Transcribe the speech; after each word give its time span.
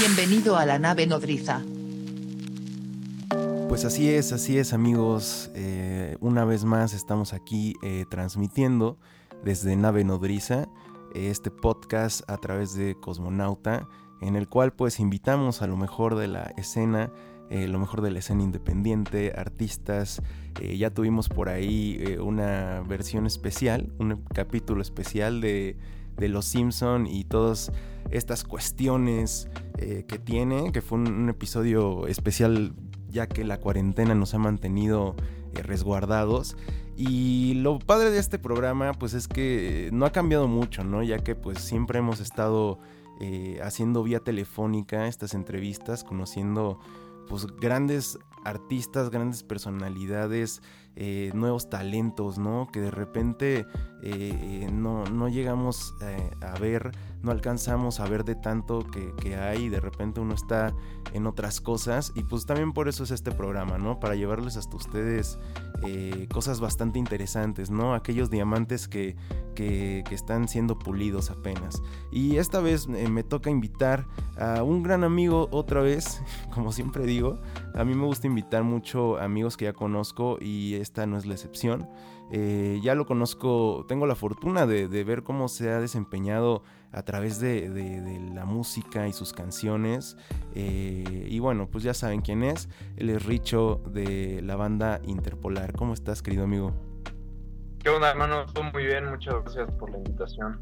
Bienvenido 0.00 0.56
a 0.56 0.64
la 0.64 0.78
nave 0.78 1.06
nodriza. 1.06 1.60
Pues 3.68 3.84
así 3.84 4.08
es, 4.08 4.32
así 4.32 4.56
es 4.56 4.72
amigos. 4.72 5.50
Eh, 5.54 6.16
una 6.20 6.46
vez 6.46 6.64
más 6.64 6.94
estamos 6.94 7.34
aquí 7.34 7.74
eh, 7.82 8.06
transmitiendo 8.08 8.96
desde 9.44 9.76
Nave 9.76 10.02
Nodriza 10.04 10.68
este 11.14 11.50
podcast 11.50 12.22
a 12.30 12.38
través 12.38 12.74
de 12.74 12.94
Cosmonauta 12.94 13.86
en 14.22 14.36
el 14.36 14.48
cual 14.48 14.72
pues 14.72 15.00
invitamos 15.00 15.60
a 15.60 15.66
lo 15.66 15.76
mejor 15.76 16.14
de 16.14 16.28
la 16.28 16.54
escena, 16.56 17.12
eh, 17.50 17.68
lo 17.68 17.78
mejor 17.78 18.00
de 18.00 18.10
la 18.10 18.20
escena 18.20 18.42
independiente, 18.42 19.34
artistas. 19.36 20.22
ya 20.62 20.88
tuvimos 20.94 21.28
por 21.28 21.50
ahí 21.50 22.16
una 22.22 22.82
versión 22.88 23.26
especial, 23.26 23.92
un 23.98 24.24
capítulo 24.32 24.80
especial 24.80 25.42
de, 25.42 25.76
de 26.20 26.28
Los 26.28 26.44
Simpson 26.44 27.08
y 27.08 27.24
todas 27.24 27.72
estas 28.10 28.44
cuestiones 28.44 29.48
que 29.76 30.18
tiene, 30.18 30.72
que 30.72 30.82
fue 30.82 30.98
un 30.98 31.30
episodio 31.30 32.06
especial 32.06 32.74
ya 33.10 33.26
que 33.26 33.44
la 33.44 33.58
cuarentena 33.58 34.14
nos 34.14 34.34
ha 34.34 34.38
mantenido 34.38 35.14
eh, 35.54 35.62
resguardados. 35.62 36.56
Y 36.96 37.54
lo 37.54 37.78
padre 37.78 38.10
de 38.10 38.18
este 38.18 38.38
programa, 38.38 38.92
pues 38.92 39.14
es 39.14 39.26
que 39.26 39.90
no 39.92 40.06
ha 40.06 40.12
cambiado 40.12 40.48
mucho, 40.48 40.84
¿no? 40.84 41.02
Ya 41.02 41.18
que 41.18 41.34
pues 41.34 41.58
siempre 41.58 41.98
hemos 41.98 42.20
estado 42.20 42.78
eh, 43.20 43.58
haciendo 43.62 44.02
vía 44.02 44.20
telefónica 44.20 45.06
estas 45.06 45.34
entrevistas, 45.34 46.04
conociendo 46.04 46.78
pues 47.28 47.46
grandes 47.46 48.18
artistas, 48.44 49.10
grandes 49.10 49.42
personalidades, 49.42 50.62
eh, 50.96 51.30
nuevos 51.34 51.70
talentos, 51.70 52.38
¿no? 52.38 52.68
Que 52.72 52.80
de 52.80 52.90
repente 52.90 53.66
no, 54.72 55.04
no, 55.04 55.28
llegamos 55.28 55.94
a 56.40 56.58
ver 56.58 56.90
no 57.22 57.32
alcanzamos 57.32 58.00
a 58.00 58.06
ver 58.06 58.24
de 58.24 58.34
tanto 58.34 58.86
que, 58.90 59.12
que, 59.20 59.36
hay, 59.36 59.68
de 59.68 59.80
repente 59.80 60.20
uno 60.20 60.34
está 60.34 60.74
en 61.12 61.26
otras 61.26 61.60
cosas 61.60 62.12
y 62.14 62.22
pues 62.22 62.46
también 62.46 62.72
por 62.72 62.88
eso 62.88 63.04
es 63.04 63.10
este 63.10 63.30
programa, 63.32 63.78
¿no? 63.78 64.00
Para 64.00 64.14
llevarles 64.14 64.56
hasta 64.56 64.76
ustedes 64.76 65.38
eh, 65.82 66.28
cosas 66.32 66.60
bastante 66.60 66.98
interesantes, 66.98 67.70
¿no? 67.70 67.94
Aquellos 67.94 68.30
diamantes 68.30 68.88
que, 68.88 69.16
que, 69.54 70.02
están 70.10 70.48
siendo 70.48 70.78
pulidos 70.78 71.30
apenas. 71.30 71.82
Y 72.10 72.36
esta 72.36 72.60
vez 72.60 72.88
eh, 72.94 73.08
me 73.08 73.22
toca 73.22 73.50
invitar 73.50 74.06
a 74.38 74.62
un 74.62 74.82
gran 74.82 75.04
amigo 75.04 75.48
otra 75.50 75.82
vez, 75.82 76.22
como 76.54 76.72
siempre 76.72 77.04
digo, 77.04 77.38
a 77.74 77.84
mí 77.84 77.94
me 77.94 78.06
gusta 78.06 78.26
invitar 78.26 78.62
mucho 78.62 79.18
amigos 79.18 79.56
que 79.56 79.66
ya 79.66 79.72
conozco 79.72 80.38
y 80.40 80.74
esta 80.90 81.06
no 81.06 81.16
es 81.16 81.24
la 81.24 81.34
excepción. 81.34 81.88
Eh, 82.32 82.80
ya 82.82 82.96
lo 82.96 83.06
conozco, 83.06 83.84
tengo 83.86 84.06
la 84.06 84.16
fortuna 84.16 84.66
de, 84.66 85.04
ver 85.04 85.22
cómo 85.22 85.46
se 85.46 85.70
ha 85.70 85.78
desempeñado 85.78 86.64
a 86.90 87.04
través 87.04 87.38
de, 87.38 88.20
la 88.34 88.44
música 88.44 89.06
y 89.06 89.12
sus 89.12 89.32
canciones. 89.32 90.16
Eh, 90.56 91.28
y 91.28 91.38
bueno, 91.38 91.68
pues 91.70 91.84
ya 91.84 91.94
saben 91.94 92.22
quién 92.22 92.42
es. 92.42 92.68
Él 92.96 93.10
es 93.10 93.24
Richo 93.24 93.80
de 93.86 94.42
la 94.42 94.56
banda 94.56 95.00
Interpolar. 95.04 95.74
¿Cómo 95.74 95.94
estás, 95.94 96.22
querido 96.22 96.42
amigo? 96.42 96.74
¿Qué 97.78 97.88
onda, 97.88 98.10
hermano? 98.10 98.42
Estoy 98.42 98.64
muy 98.72 98.84
bien, 98.84 99.08
muchas 99.08 99.34
gracias 99.44 99.70
por 99.78 99.90
la 99.90 99.98
invitación. 99.98 100.60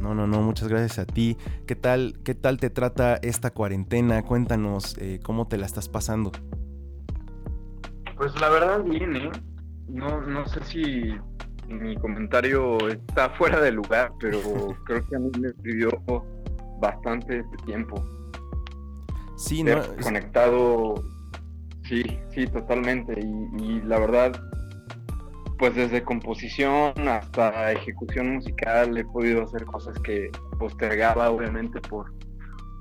No, 0.00 0.14
no, 0.14 0.26
no, 0.26 0.40
muchas 0.40 0.68
gracias 0.68 0.98
a 0.98 1.04
ti. 1.04 1.36
¿Qué 1.66 1.76
tal, 1.76 2.20
qué 2.24 2.34
tal 2.34 2.58
te 2.58 2.70
trata 2.70 3.16
esta 3.16 3.50
cuarentena? 3.50 4.22
Cuéntanos 4.22 4.96
eh, 4.96 5.20
cómo 5.22 5.46
te 5.46 5.58
la 5.58 5.66
estás 5.66 5.90
pasando. 5.90 6.32
Pues 8.16 8.38
la 8.40 8.48
verdad 8.48 8.82
bien, 8.82 9.14
¿eh? 9.14 9.30
No, 9.88 10.20
no 10.20 10.46
sé 10.46 10.62
si 10.64 11.14
mi 11.68 11.96
comentario 11.96 12.78
está 12.88 13.30
fuera 13.30 13.60
de 13.60 13.72
lugar, 13.72 14.12
pero 14.20 14.40
creo 14.84 15.06
que 15.06 15.16
a 15.16 15.18
mí 15.18 15.30
me 15.40 15.48
escribió 15.48 15.90
bastante 16.80 17.40
este 17.40 17.56
tiempo. 17.64 18.02
Sí, 19.36 19.62
¿no? 19.62 19.80
Conectado, 20.02 20.94
sí, 21.84 22.02
sí, 22.30 22.46
totalmente. 22.46 23.20
Y, 23.20 23.80
la 23.82 23.98
verdad, 23.98 24.32
pues 25.58 25.74
desde 25.74 26.02
composición 26.02 26.92
hasta 27.08 27.72
ejecución 27.72 28.34
musical 28.34 28.96
he 28.96 29.04
podido 29.04 29.42
hacer 29.44 29.64
cosas 29.64 29.98
que 30.00 30.30
postergaba, 30.58 31.30
obviamente, 31.30 31.80
por 31.80 32.12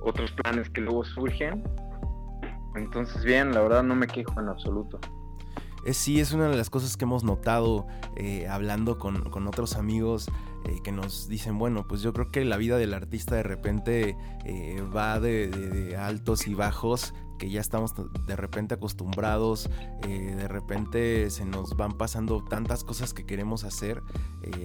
otros 0.02 0.32
planes 0.32 0.70
que 0.72 0.82
luego 0.82 1.04
surgen. 1.04 1.64
Entonces, 2.76 3.24
bien, 3.24 3.54
la 3.54 3.62
verdad 3.62 3.84
no 3.84 3.96
me 3.96 4.08
quejo 4.08 4.40
en 4.40 4.50
absoluto 4.50 5.00
sí, 5.92 6.20
es 6.20 6.32
una 6.34 6.50
de 6.50 6.58
las 6.58 6.70
cosas 6.70 6.98
que 6.98 7.06
hemos 7.06 7.24
notado 7.24 7.88
eh, 8.16 8.48
hablando 8.48 8.98
con, 8.98 9.48
otros 9.48 9.76
amigos 9.76 10.30
eh, 10.66 10.80
que 10.84 10.92
nos 10.92 11.28
dicen, 11.28 11.58
bueno, 11.58 11.88
pues 11.88 12.02
yo 12.02 12.14
creo 12.14 12.32
que 12.32 12.44
la 12.44 12.58
vida 12.58 12.78
del 12.78 12.94
artista 12.94 13.36
de 13.36 13.44
repente 13.44 14.18
eh, 14.46 14.82
va 14.96 15.20
de, 15.20 15.96
altos 15.98 16.48
y 16.48 16.54
bajos 16.54 17.14
que 17.38 17.50
ya 17.52 17.62
estamos 17.62 17.94
de 18.26 18.36
repente 18.36 18.74
acostumbrados, 18.74 19.70
de 20.02 20.48
repente 20.48 21.30
se 21.30 21.46
nos 21.46 21.78
van 21.78 21.96
pasando 21.96 22.44
tantas 22.44 22.84
cosas 22.84 23.14
que 23.14 23.28
queremos 23.28 23.64
hacer, 23.64 24.02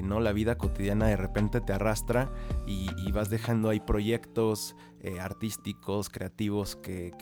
¿no? 0.02 0.20
La 0.20 0.32
vida 0.32 0.56
cotidiana 0.56 1.06
de 1.06 1.18
repente 1.18 1.60
te 1.60 1.74
arrastra 1.74 2.32
y, 2.66 3.12
vas 3.12 3.28
dejando 3.28 3.68
ahí 3.68 3.80
proyectos 3.80 4.74
artísticos, 5.20 6.08
creativos, 6.08 6.76
que, 6.76 7.12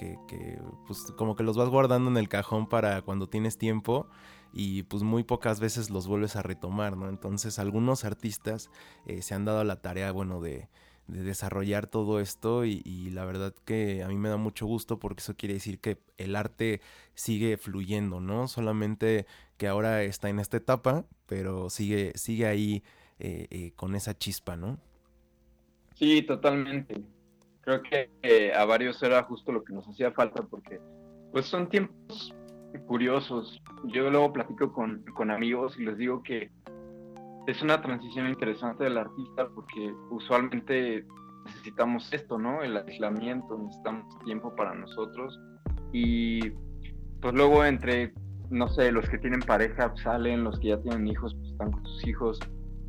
pues 0.86 1.12
como 1.16 1.34
que 1.34 1.42
los 1.42 1.56
vas 1.56 1.68
guardando 1.68 2.08
en 2.08 2.16
el 2.16 2.28
cajón 2.28 2.68
para 2.68 3.02
cuando 3.02 3.28
tienes 3.28 3.58
tiempo 3.58 4.06
y 4.52 4.82
pues 4.84 5.02
muy 5.02 5.22
pocas 5.24 5.60
veces 5.60 5.90
los 5.90 6.06
vuelves 6.06 6.36
a 6.36 6.42
retomar, 6.42 6.96
¿no? 6.96 7.08
Entonces 7.08 7.58
algunos 7.58 8.04
artistas 8.04 8.70
eh, 9.06 9.22
se 9.22 9.34
han 9.34 9.44
dado 9.44 9.62
la 9.64 9.76
tarea, 9.76 10.12
bueno, 10.12 10.40
de, 10.40 10.68
desarrollar 11.06 11.88
todo 11.88 12.20
esto 12.20 12.64
y, 12.64 13.10
la 13.10 13.24
verdad 13.24 13.52
que 13.64 14.04
a 14.04 14.08
mí 14.08 14.14
me 14.14 14.28
da 14.28 14.36
mucho 14.36 14.64
gusto 14.66 15.00
porque 15.00 15.22
eso 15.22 15.34
quiere 15.34 15.54
decir 15.54 15.80
que 15.80 15.98
el 16.18 16.36
arte 16.36 16.80
sigue 17.14 17.56
fluyendo, 17.56 18.20
¿no? 18.20 18.46
Solamente 18.46 19.26
que 19.56 19.66
ahora 19.66 20.04
está 20.04 20.28
en 20.28 20.38
esta 20.38 20.58
etapa, 20.58 21.04
pero 21.26 21.68
sigue, 21.68 22.12
sigue 22.14 22.46
ahí 22.46 22.84
eh, 23.18 23.48
eh, 23.50 23.72
con 23.74 23.96
esa 23.96 24.16
chispa, 24.16 24.54
¿no? 24.54 24.78
Sí, 25.96 26.22
totalmente. 26.22 27.02
Creo 27.62 27.82
que 27.82 28.52
a 28.54 28.64
varios 28.64 29.02
era 29.02 29.24
justo 29.24 29.50
lo 29.50 29.64
que 29.64 29.72
nos 29.72 29.88
hacía 29.88 30.12
falta 30.12 30.44
porque 30.44 30.80
pues 31.32 31.46
son 31.46 31.68
tiempos 31.68 32.32
curiosos. 32.86 33.60
Yo 33.84 34.10
luego 34.10 34.32
platico 34.32 34.72
con, 34.72 35.04
con 35.14 35.30
amigos 35.30 35.78
y 35.78 35.84
les 35.84 35.96
digo 35.98 36.22
que 36.22 36.50
es 37.46 37.62
una 37.62 37.80
transición 37.80 38.28
interesante 38.28 38.84
del 38.84 38.98
artista 38.98 39.48
porque 39.54 39.92
usualmente 40.10 41.06
necesitamos 41.46 42.12
esto, 42.12 42.38
¿no? 42.38 42.62
El 42.62 42.76
aislamiento, 42.76 43.58
necesitamos 43.58 44.18
tiempo 44.24 44.54
para 44.54 44.74
nosotros 44.74 45.38
y 45.92 46.50
pues 47.20 47.34
luego 47.34 47.64
entre, 47.64 48.12
no 48.50 48.68
sé, 48.68 48.92
los 48.92 49.08
que 49.08 49.18
tienen 49.18 49.40
pareja 49.40 49.92
salen, 50.02 50.44
los 50.44 50.58
que 50.60 50.68
ya 50.68 50.80
tienen 50.80 51.08
hijos 51.08 51.34
pues 51.34 51.50
están 51.50 51.72
con 51.72 51.84
sus 51.84 52.06
hijos, 52.06 52.38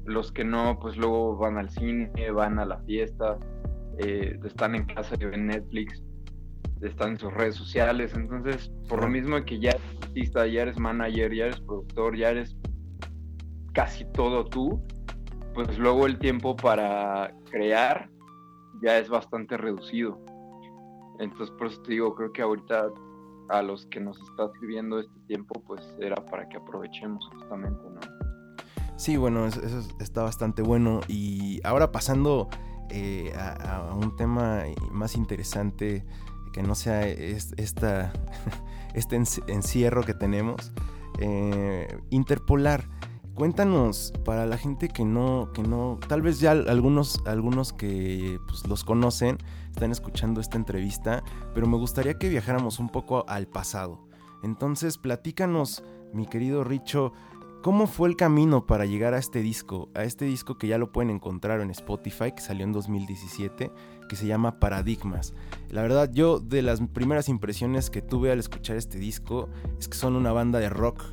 los 0.06 0.32
que 0.32 0.44
no 0.44 0.78
pues 0.80 0.98
luego 0.98 1.38
van 1.38 1.58
al 1.58 1.70
cine, 1.70 2.12
van 2.32 2.60
a 2.60 2.66
la 2.66 2.80
fiesta, 2.84 3.38
eh, 4.00 4.40
están 4.44 4.76
en 4.76 4.86
casa 4.86 5.16
y 5.20 5.26
ven 5.26 5.48
Netflix 5.48 6.04
están 6.82 7.12
en 7.12 7.20
sus 7.20 7.34
redes 7.34 7.56
sociales. 7.56 8.14
Entonces, 8.16 8.72
por 8.88 9.02
lo 9.02 9.10
mismo 9.10 9.44
que 9.46 9.60
ya 9.60 9.72
eres 9.72 9.82
artista, 10.02 10.48
ya 10.48 10.64
eres 10.64 10.78
manager, 10.80 11.34
ya 11.34 11.46
eres 11.46 11.60
productor, 11.62 12.18
ya 12.18 12.30
eres 12.30 12.56
casi 13.74 14.06
todo 14.14 14.46
tú, 14.46 14.82
pues 15.54 15.78
luego 15.78 16.06
el 16.06 16.20
tiempo 16.20 16.56
para 16.56 17.34
crear 17.50 18.10
ya 18.82 18.98
es 18.98 19.10
bastante 19.10 19.58
reducido. 19.58 20.20
Entonces, 21.20 21.52
por 21.58 21.68
eso 21.68 21.82
te 21.84 21.92
digo, 21.92 22.16
creo 22.16 22.32
que 22.34 22.42
ahorita 22.42 22.88
a 23.50 23.62
los 23.62 23.86
que 23.88 24.00
nos 24.00 24.20
está 24.22 24.50
sirviendo 24.60 25.00
este 25.00 25.20
tiempo, 25.28 25.62
pues 25.68 25.82
era 26.00 26.16
para 26.16 26.48
que 26.48 26.58
aprovechemos 26.58 27.24
justamente, 27.34 27.82
¿no? 27.90 28.00
Sí, 28.96 29.18
bueno, 29.18 29.46
eso, 29.46 29.60
está 30.00 30.24
bastante 30.24 30.62
bueno. 30.62 31.02
Y 31.08 31.60
ahora 31.64 31.92
pasando 31.92 32.50
eh, 32.90 33.34
a, 33.36 33.94
un 33.94 34.16
tema 34.16 34.64
más 34.92 35.16
interesante, 35.16 36.06
que 36.54 36.64
no 36.64 36.76
sea 36.76 37.08
esta, 37.08 38.12
este 38.94 39.16
encierro 39.16 40.04
que 40.04 40.14
tenemos. 40.14 40.72
Eh, 41.20 41.88
interpolar. 42.10 42.88
Cuéntanos 43.36 44.14
para 44.26 44.46
la 44.46 44.58
gente 44.58 44.90
que 44.90 45.06
no, 45.06 45.52
que 45.54 45.64
no, 45.64 46.00
tal 46.08 46.22
vez 46.22 46.40
ya 46.40 46.52
algunos, 46.52 47.22
algunos 47.26 47.74
que 47.74 48.40
pues, 48.48 48.68
los 48.68 48.84
conocen 48.84 49.38
están 49.70 49.92
escuchando 49.92 50.42
esta 50.42 50.58
entrevista, 50.58 51.24
pero 51.54 51.66
me 51.66 51.78
gustaría 51.78 52.16
que 52.16 52.30
viajáramos 52.30 52.80
un 52.80 52.90
poco 52.90 53.26
al 53.28 53.48
pasado. 53.48 54.08
Entonces, 54.44 54.98
platícanos, 54.98 55.84
mi 56.14 56.26
querido 56.26 56.64
Richo, 56.64 57.14
¿Cómo 57.62 57.86
fue 57.86 58.10
el 58.10 58.16
camino 58.16 58.66
para 58.66 58.88
llegar 58.88 59.14
a 59.14 59.20
este 59.20 59.44
disco? 59.44 59.90
A 59.94 60.04
este 60.04 60.26
disco 60.26 60.58
que 60.58 60.66
ya 60.66 60.80
lo 60.80 60.92
pueden 60.92 61.12
encontrar 61.12 61.62
en 61.62 61.70
Spotify, 61.70 62.32
que 62.32 62.42
salió 62.42 62.66
en 62.66 62.72
2017, 62.72 63.72
que 64.10 64.16
se 64.16 64.26
llama 64.26 64.60
Paradigmas. 64.60 65.36
La 65.70 65.84
verdad, 65.84 66.10
yo 66.12 66.40
de 66.40 66.64
las 66.64 66.82
primeras 66.82 67.30
impresiones 67.30 67.92
que 67.92 68.02
tuve 68.02 68.32
al 68.32 68.40
escuchar 68.40 68.78
este 68.78 68.98
disco 68.98 69.48
es 69.78 69.88
que 69.88 69.96
son 69.96 70.16
una 70.16 70.32
banda 70.32 70.58
de 70.58 70.70
rock 70.70 71.04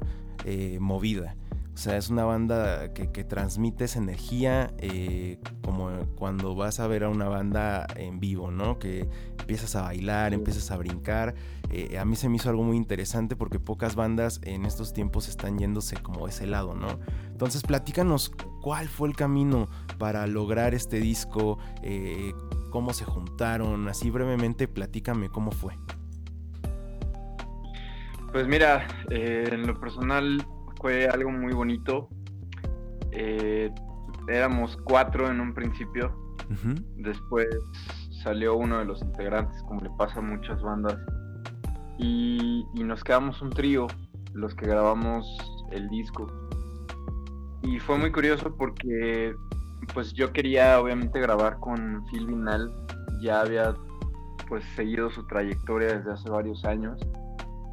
eh, 0.46 0.78
movida. 0.80 1.36
O 1.78 1.80
sea, 1.80 1.96
es 1.96 2.10
una 2.10 2.24
banda 2.24 2.92
que, 2.92 3.12
que 3.12 3.22
transmite 3.22 3.84
esa 3.84 4.00
energía 4.00 4.74
eh, 4.78 5.38
como 5.62 5.90
cuando 6.16 6.56
vas 6.56 6.80
a 6.80 6.88
ver 6.88 7.04
a 7.04 7.08
una 7.08 7.28
banda 7.28 7.86
en 7.94 8.18
vivo, 8.18 8.50
¿no? 8.50 8.80
Que 8.80 9.08
empiezas 9.38 9.76
a 9.76 9.82
bailar, 9.82 10.34
empiezas 10.34 10.72
a 10.72 10.76
brincar. 10.76 11.36
Eh, 11.70 11.96
a 11.96 12.04
mí 12.04 12.16
se 12.16 12.28
me 12.28 12.34
hizo 12.34 12.50
algo 12.50 12.64
muy 12.64 12.76
interesante 12.76 13.36
porque 13.36 13.60
pocas 13.60 13.94
bandas 13.94 14.40
en 14.42 14.64
estos 14.64 14.92
tiempos 14.92 15.28
están 15.28 15.56
yéndose 15.56 15.96
como 15.98 16.26
ese 16.26 16.48
lado, 16.48 16.74
¿no? 16.74 16.98
Entonces, 17.30 17.62
platícanos 17.62 18.32
cuál 18.60 18.88
fue 18.88 19.06
el 19.08 19.14
camino 19.14 19.68
para 19.98 20.26
lograr 20.26 20.74
este 20.74 20.98
disco, 20.98 21.60
eh, 21.84 22.32
cómo 22.70 22.92
se 22.92 23.04
juntaron, 23.04 23.86
así 23.86 24.10
brevemente 24.10 24.66
platícame 24.66 25.28
cómo 25.28 25.52
fue. 25.52 25.74
Pues 28.32 28.48
mira, 28.48 28.84
en 29.10 29.64
lo 29.64 29.78
personal 29.78 30.44
fue 30.80 31.08
algo 31.08 31.30
muy 31.30 31.52
bonito. 31.52 32.08
Eh, 33.12 33.70
éramos 34.28 34.76
cuatro 34.84 35.30
en 35.30 35.40
un 35.40 35.54
principio. 35.54 36.12
Después 36.96 37.48
salió 38.22 38.56
uno 38.56 38.78
de 38.78 38.86
los 38.86 39.02
integrantes, 39.02 39.62
como 39.64 39.80
le 39.80 39.90
pasa 39.98 40.18
a 40.18 40.22
muchas 40.22 40.62
bandas. 40.62 40.96
Y, 41.98 42.64
nos 42.74 43.04
quedamos 43.04 43.42
un 43.42 43.50
trío, 43.50 43.86
los 44.32 44.54
que 44.54 44.66
grabamos 44.66 45.26
el 45.72 45.88
disco. 45.88 46.26
Y 47.62 47.78
fue 47.80 47.98
muy 47.98 48.10
curioso 48.10 48.54
porque 48.56 49.34
pues 49.92 50.12
yo 50.12 50.32
quería 50.32 50.80
obviamente 50.80 51.20
grabar 51.20 51.58
con 51.60 52.04
Phil 52.06 52.26
Vinal. 52.26 52.72
Ya 53.20 53.40
había 53.40 53.74
pues 54.48 54.64
seguido 54.76 55.10
su 55.10 55.26
trayectoria 55.26 55.98
desde 55.98 56.12
hace 56.12 56.30
varios 56.30 56.64
años 56.64 56.98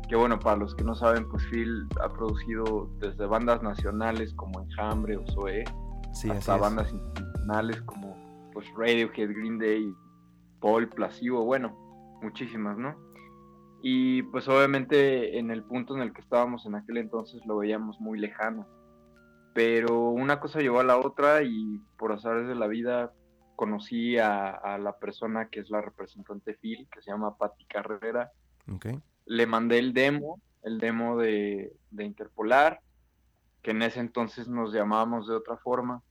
que 0.07 0.16
bueno, 0.16 0.40
para 0.40 0.57
los 0.57 0.75
que 0.75 0.84
no 0.84 0.96
saben, 0.96 1.28
pues 1.30 1.44
Phil 1.48 1.88
ha 2.02 2.10
producido 2.10 2.90
desde 3.00 3.25
bandas 3.25 3.63
nacionales 3.63 4.34
como 4.34 4.62
Enjambre 4.62 5.18
o 5.18 5.25
Zoe, 5.31 5.63
hasta 6.31 6.57
bandas 6.57 6.92
internacionales 6.92 7.81
como 7.81 8.16
pues 8.54 8.68
Radiohead, 8.78 9.30
Green 9.30 9.57
Day, 9.57 9.94
Paul, 10.62 10.88
Placebo, 10.90 11.44
bueno, 11.44 11.75
muchísimas, 12.22 12.78
¿no? 12.78 12.96
Y 13.81 14.24
pues 14.24 14.48
obviamente 14.48 15.38
en 15.38 15.52
el 15.52 15.63
punto 15.63 15.96
en 15.96 16.02
el 16.02 16.13
que 16.13 16.22
estábamos 16.22 16.66
en 16.66 16.75
aquel 16.75 16.98
entonces 16.98 17.42
lo 17.46 17.57
veíamos 17.57 18.00
muy 18.00 18.19
lejano. 18.19 18.68
Pero 19.54 20.10
una 20.10 20.40
cosa 20.40 20.60
llevó 20.60 20.80
a 20.80 20.84
la 20.84 20.98
otra 20.98 21.44
y 21.44 21.80
por 21.98 22.12
azares 22.12 22.48
de 22.48 22.56
la 22.56 22.68
vida 22.68 23.13
conocí 23.56 24.18
a, 24.18 24.50
a 24.50 24.78
la 24.78 24.98
persona 24.98 25.50
que 25.50 25.62
es 25.62 25.69
la 25.69 25.81
representante 25.81 26.56
Phil, 26.56 26.88
que 26.92 27.02
se 27.02 27.12
llama 27.12 27.38
Patti 27.38 27.66
Carrera. 27.66 28.31
Okay 28.74 29.02
le 29.25 29.48
mandé 29.48 29.80
el 29.80 29.94
demo, 29.94 30.42
el 30.63 30.80
demo 30.80 31.18
de, 31.18 31.74
Interpolar, 31.98 32.81
que 33.62 33.72
en 33.72 33.81
ese 33.81 34.01
entonces 34.01 34.48
nos 34.50 34.74
llamábamos 34.74 35.27
de 35.27 35.36
otra 35.36 35.57
forma. 35.57 36.01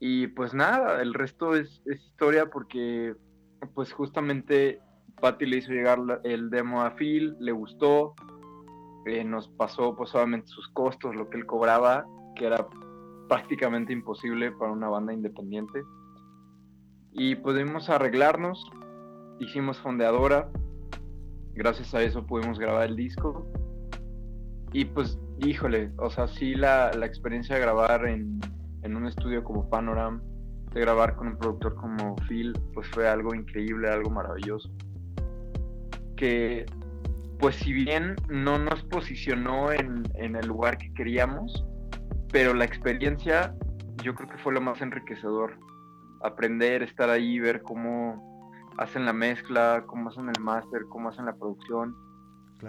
Y 0.00 0.28
pues 0.28 0.54
nada, 0.54 1.02
el 1.02 1.12
resto 1.14 1.54
es, 1.54 1.82
historia 1.86 2.46
porque 2.46 3.14
pues 3.74 3.92
justamente 3.92 4.80
Patty 5.20 5.46
le 5.46 5.58
hizo 5.58 5.72
llegar 5.72 5.98
el 6.24 6.50
demo 6.50 6.82
a 6.82 6.96
Phil, 6.96 7.36
le 7.40 7.52
gustó, 7.52 8.14
eh, 9.06 9.22
nos 9.22 9.48
pasó 9.48 9.94
pues 9.96 10.10
solamente 10.10 10.48
sus 10.48 10.68
costos, 10.68 11.14
lo 11.14 11.28
que 11.28 11.38
él 11.38 11.46
cobraba, 11.46 12.06
que 12.34 12.46
era 12.46 12.66
prácticamente 13.28 13.92
imposible 13.92 14.52
para 14.52 14.72
una 14.72 14.88
banda 14.88 15.12
independiente. 15.12 15.82
Y 17.12 17.34
pudimos 17.36 17.88
arreglarnos, 17.88 18.70
hicimos 19.40 19.78
fondeadora, 19.78 20.50
gracias 21.56 21.94
a 21.94 22.02
eso 22.02 22.24
pudimos 22.24 22.58
grabar 22.58 22.88
el 22.88 22.96
disco. 22.96 23.46
Y 24.72 24.84
pues, 24.84 25.18
híjole, 25.38 25.90
o 25.96 26.10
sea, 26.10 26.28
sí 26.28 26.54
la, 26.54 26.90
experiencia 27.04 27.56
de 27.56 27.62
grabar 27.62 28.06
en, 28.06 28.40
un 28.84 29.06
estudio 29.06 29.42
como 29.42 29.68
Panorama, 29.68 30.22
de 30.72 30.80
grabar 30.80 31.16
con 31.16 31.28
un 31.28 31.38
productor 31.38 31.74
como 31.74 32.14
Phil, 32.28 32.52
pues 32.74 32.86
fue 32.88 33.08
algo 33.08 33.34
increíble, 33.34 33.88
algo 33.88 34.10
maravilloso. 34.10 34.70
Que, 36.16 36.66
pues 37.38 37.56
si 37.56 37.72
bien 37.72 38.16
no 38.28 38.58
nos 38.58 38.82
posicionó 38.84 39.72
en, 39.72 40.04
en 40.14 40.36
el 40.36 40.46
lugar 40.46 40.78
que 40.78 40.92
queríamos, 40.94 41.64
pero 42.30 42.54
la 42.54 42.64
experiencia 42.64 43.54
yo 44.02 44.14
creo 44.14 44.28
que 44.28 44.38
fue 44.38 44.52
lo 44.52 44.60
más 44.60 44.80
enriquecedor. 44.80 45.58
Aprender, 46.22 46.82
estar 46.82 47.10
ahí, 47.10 47.38
ver 47.40 47.62
cómo 47.62 48.35
hacen 48.78 49.04
la 49.04 49.12
mezcla, 49.12 49.84
cómo 49.86 50.10
hacen 50.10 50.28
el 50.28 50.42
máster, 50.42 50.82
cómo 50.88 51.08
hacen 51.08 51.26
la 51.26 51.34
producción, 51.34 51.96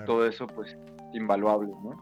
todo 0.05 0.25
eso 0.25 0.47
pues 0.47 0.77
invaluable, 1.13 1.71
¿no? 1.83 1.99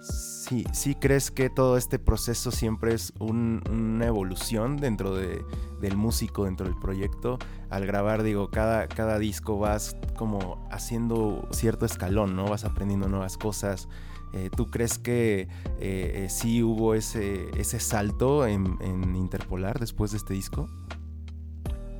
Sí, 0.00 0.64
sí 0.72 0.94
crees 0.94 1.30
que 1.30 1.48
todo 1.48 1.78
este 1.78 1.98
proceso 1.98 2.50
siempre 2.50 2.92
es 2.92 3.14
una 3.18 4.04
evolución 4.04 4.76
dentro 4.76 5.14
de, 5.14 5.42
del 5.80 5.96
músico, 5.96 6.44
dentro 6.44 6.66
del 6.66 6.76
proyecto. 6.78 7.38
Al 7.70 7.86
grabar, 7.86 8.22
digo, 8.22 8.50
cada, 8.50 8.86
cada 8.86 9.18
disco 9.18 9.58
vas 9.58 9.96
como 10.16 10.68
haciendo 10.70 11.48
cierto 11.50 11.86
escalón, 11.86 12.36
¿no? 12.36 12.44
Vas 12.44 12.66
aprendiendo 12.66 13.08
nuevas 13.08 13.38
cosas. 13.38 13.88
Eh, 14.34 14.50
¿Tú 14.54 14.66
crees 14.66 14.98
que 14.98 15.42
eh, 15.42 15.48
eh, 15.78 16.26
sí 16.28 16.62
hubo 16.62 16.94
ese, 16.94 17.48
ese 17.58 17.80
salto 17.80 18.46
en, 18.46 18.76
en 18.80 19.16
Interpolar 19.16 19.78
después 19.78 20.10
de 20.10 20.18
este 20.18 20.34
disco? 20.34 20.68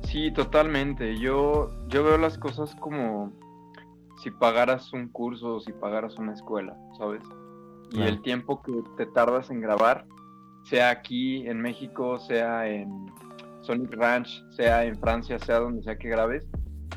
Sí, 0.05 0.31
totalmente. 0.31 1.17
Yo, 1.17 1.69
yo 1.87 2.03
veo 2.03 2.17
las 2.17 2.37
cosas 2.37 2.75
como 2.75 3.31
si 4.21 4.31
pagaras 4.31 4.93
un 4.93 5.09
curso 5.09 5.55
o 5.55 5.59
si 5.59 5.71
pagaras 5.73 6.17
una 6.17 6.33
escuela, 6.33 6.75
¿sabes? 6.97 7.23
Y 7.91 8.01
el 8.01 8.21
tiempo 8.21 8.61
que 8.61 8.73
te 8.97 9.05
tardas 9.05 9.49
en 9.49 9.61
grabar, 9.61 10.05
sea 10.63 10.89
aquí 10.89 11.47
en 11.47 11.61
México, 11.61 12.19
sea 12.19 12.67
en 12.67 13.05
Sonic 13.61 13.93
Ranch, 13.93 14.43
sea 14.51 14.83
en 14.83 14.97
Francia, 14.99 15.39
sea 15.39 15.59
donde 15.59 15.83
sea 15.83 15.97
que 15.97 16.09
grabes, 16.09 16.45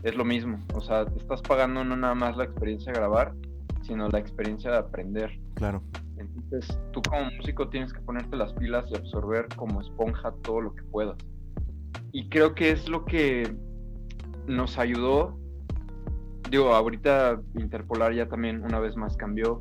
es 0.02 0.16
lo 0.16 0.24
mismo. 0.24 0.58
O 0.74 0.80
sea, 0.80 1.04
te 1.04 1.18
estás 1.18 1.42
pagando 1.42 1.84
no 1.84 1.96
nada 1.96 2.14
más 2.14 2.36
la 2.36 2.44
experiencia 2.44 2.92
de 2.92 2.98
grabar, 2.98 3.34
sino 3.82 4.08
la 4.08 4.18
experiencia 4.18 4.70
de 4.70 4.78
aprender. 4.78 5.30
Claro. 5.54 5.82
Entonces, 6.16 6.78
tú 6.92 7.00
como 7.02 7.30
músico 7.30 7.68
tienes 7.68 7.92
que 7.92 8.00
ponerte 8.00 8.36
las 8.36 8.52
pilas 8.54 8.86
y 8.90 8.96
absorber 8.96 9.46
como 9.56 9.80
esponja 9.80 10.32
todo 10.42 10.60
lo 10.60 10.74
que 10.74 10.82
puedas 10.84 11.16
y 12.12 12.28
creo 12.28 12.54
que 12.54 12.70
es 12.70 12.88
lo 12.88 13.04
que 13.04 13.54
nos 14.46 14.78
ayudó. 14.78 15.38
Digo, 16.50 16.74
ahorita 16.74 17.40
Interpolar 17.56 18.14
ya 18.14 18.28
también 18.28 18.64
una 18.64 18.78
vez 18.78 18.96
más 18.96 19.16
cambió, 19.16 19.60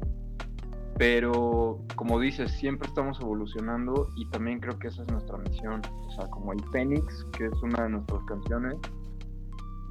pero 0.98 1.82
como 1.96 2.20
dices, 2.20 2.52
siempre 2.52 2.88
estamos 2.88 3.20
evolucionando 3.20 4.10
y 4.16 4.30
también 4.30 4.60
creo 4.60 4.80
que 4.80 4.88
esa 4.88 5.04
es 5.04 5.12
nuestra 5.12 5.38
misión. 5.38 5.82
O 6.08 6.12
sea, 6.12 6.28
como 6.30 6.54
el 6.54 6.64
Fénix, 6.72 7.26
que 7.38 7.46
es 7.46 7.62
una 7.62 7.84
de 7.84 7.90
nuestras 7.90 8.24
canciones, 8.24 8.76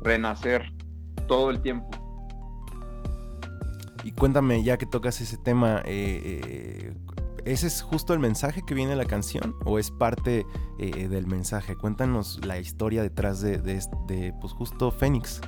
renacer 0.02 0.62
todo 1.28 1.50
el 1.50 1.60
tiempo. 1.60 1.88
Y 4.04 4.12
cuéntame, 4.12 4.62
ya 4.62 4.78
que 4.78 4.86
tocas 4.86 5.20
ese 5.20 5.36
tema, 5.36 5.82
eh, 5.84 6.20
eh, 6.24 6.94
¿Ese 7.46 7.68
es 7.68 7.80
justo 7.80 8.12
el 8.12 8.18
mensaje 8.18 8.62
que 8.66 8.74
viene 8.74 8.90
en 8.92 8.98
la 8.98 9.04
canción 9.04 9.54
o 9.64 9.78
es 9.78 9.92
parte 9.92 10.44
eh, 10.78 11.06
del 11.06 11.28
mensaje? 11.28 11.76
Cuéntanos 11.76 12.44
la 12.44 12.58
historia 12.58 13.02
detrás 13.02 13.40
de, 13.40 13.58
de, 13.58 14.34
pues 14.40 14.52
justo 14.52 14.90
Fénix. 14.90 15.40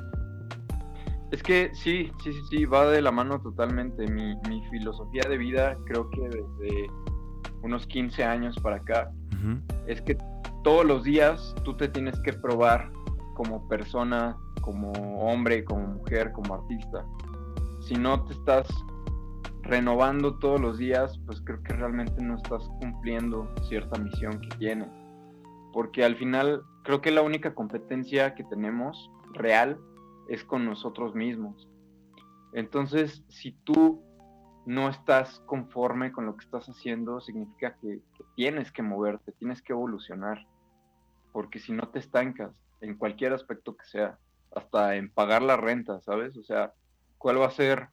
Es 1.33 1.43
que 1.43 1.73
sí, 1.75 2.13
sí, 2.23 2.33
sí, 2.33 2.41
sí, 2.51 2.65
va 2.67 2.87
de 2.87 3.03
la 3.03 3.11
mano 3.11 3.41
totalmente. 3.41 4.07
Mi, 4.07 4.63
filosofía 4.71 5.23
de 5.29 5.39
vida, 5.39 5.77
creo 5.87 6.09
que 6.11 6.21
desde 6.21 6.87
unos 7.63 7.85
15 7.89 8.23
años 8.23 8.57
para 8.63 8.77
acá, 8.77 9.11
es 9.89 10.01
que 10.03 10.17
todos 10.63 10.87
los 10.87 11.03
días 11.03 11.53
tú 11.65 11.77
te 11.77 11.89
tienes 11.89 12.19
que 12.21 12.33
probar 12.33 12.93
como 13.35 13.67
persona, 13.67 14.37
como 14.61 14.93
hombre, 15.19 15.65
como 15.65 15.85
mujer, 15.85 16.31
como 16.31 16.55
artista. 16.55 17.05
Si 17.81 17.95
no 17.95 18.25
te 18.25 18.35
estás 18.35 18.69
renovando 19.69 20.39
todos 20.39 20.61
los 20.61 20.79
días, 20.79 21.21
pues 21.27 21.43
creo 21.43 21.63
que 21.63 21.75
realmente 21.75 22.23
no 22.23 22.37
estás 22.37 22.67
cumpliendo 22.81 23.53
cierta 23.69 24.01
misión 24.01 24.41
que 24.41 24.49
tienes. 24.57 24.89
Porque 25.75 26.05
al 26.05 26.17
final 26.17 26.63
creo 26.85 27.03
que 27.03 27.11
la 27.11 27.21
única 27.21 27.55
competencia 27.55 28.35
que 28.35 28.45
tenemos 28.45 29.11
real 29.35 29.79
es 30.29 30.43
con 30.43 30.65
nosotros 30.65 31.15
mismos. 31.15 31.69
Entonces, 32.55 33.23
si 33.29 33.53
tú 33.65 34.03
no 34.65 34.89
estás 34.89 35.41
conforme 35.41 36.13
con 36.13 36.25
lo 36.25 36.37
que 36.37 36.45
estás 36.45 36.67
haciendo, 36.69 37.21
significa 37.21 37.77
que, 37.81 38.01
que 38.17 38.25
tienes 38.37 38.73
que 38.73 38.83
moverte, 38.83 39.33
tienes 39.33 39.61
que 39.61 39.75
evolucionar. 39.75 40.47
Porque 41.31 41.59
si 41.59 41.73
no 41.73 41.89
te 41.89 41.99
estancas 41.99 42.53
en 42.81 42.97
cualquier 42.97 43.35
aspecto 43.35 43.77
que 43.77 43.85
sea, 43.85 44.19
hasta 44.57 44.97
en 44.97 45.11
pagar 45.11 45.43
la 45.43 45.59
renta, 45.59 46.01
¿sabes? 46.01 46.39
O 46.39 46.43
sea, 46.43 46.73
¿cuál 47.19 47.39
va 47.39 47.47
a 47.49 47.51
ser 47.51 47.91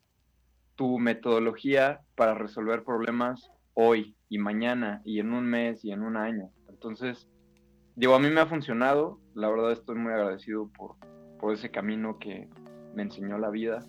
tu 0.75 0.99
metodología 0.99 2.01
para 2.15 2.33
resolver 2.33 2.83
problemas 2.83 3.49
hoy 3.73 4.15
y 4.29 4.37
mañana 4.37 5.01
y 5.03 5.19
en 5.19 5.33
un 5.33 5.45
mes 5.45 5.83
y 5.83 5.91
en 5.91 6.03
un 6.03 6.17
año. 6.17 6.49
Entonces, 6.69 7.27
digo, 7.95 8.15
a 8.15 8.19
mí 8.19 8.29
me 8.29 8.41
ha 8.41 8.45
funcionado, 8.45 9.19
la 9.33 9.49
verdad 9.49 9.71
estoy 9.71 9.95
muy 9.95 10.13
agradecido 10.13 10.69
por, 10.77 10.95
por 11.39 11.53
ese 11.53 11.71
camino 11.71 12.17
que 12.19 12.49
me 12.93 13.03
enseñó 13.03 13.37
la 13.37 13.49
vida 13.49 13.85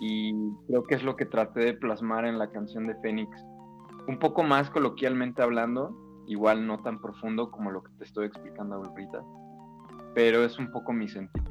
y 0.00 0.32
creo 0.66 0.84
que 0.84 0.94
es 0.94 1.02
lo 1.02 1.16
que 1.16 1.26
traté 1.26 1.60
de 1.60 1.74
plasmar 1.74 2.24
en 2.24 2.38
la 2.38 2.50
canción 2.50 2.86
de 2.86 2.94
Fénix, 2.96 3.30
un 4.06 4.18
poco 4.18 4.42
más 4.42 4.70
coloquialmente 4.70 5.42
hablando, 5.42 5.94
igual 6.26 6.66
no 6.66 6.82
tan 6.82 7.00
profundo 7.00 7.50
como 7.50 7.70
lo 7.70 7.82
que 7.82 7.92
te 7.98 8.04
estoy 8.04 8.26
explicando 8.26 8.76
ahorita, 8.76 9.22
pero 10.14 10.44
es 10.44 10.58
un 10.58 10.70
poco 10.70 10.92
mi 10.92 11.08
sentido. 11.08 11.46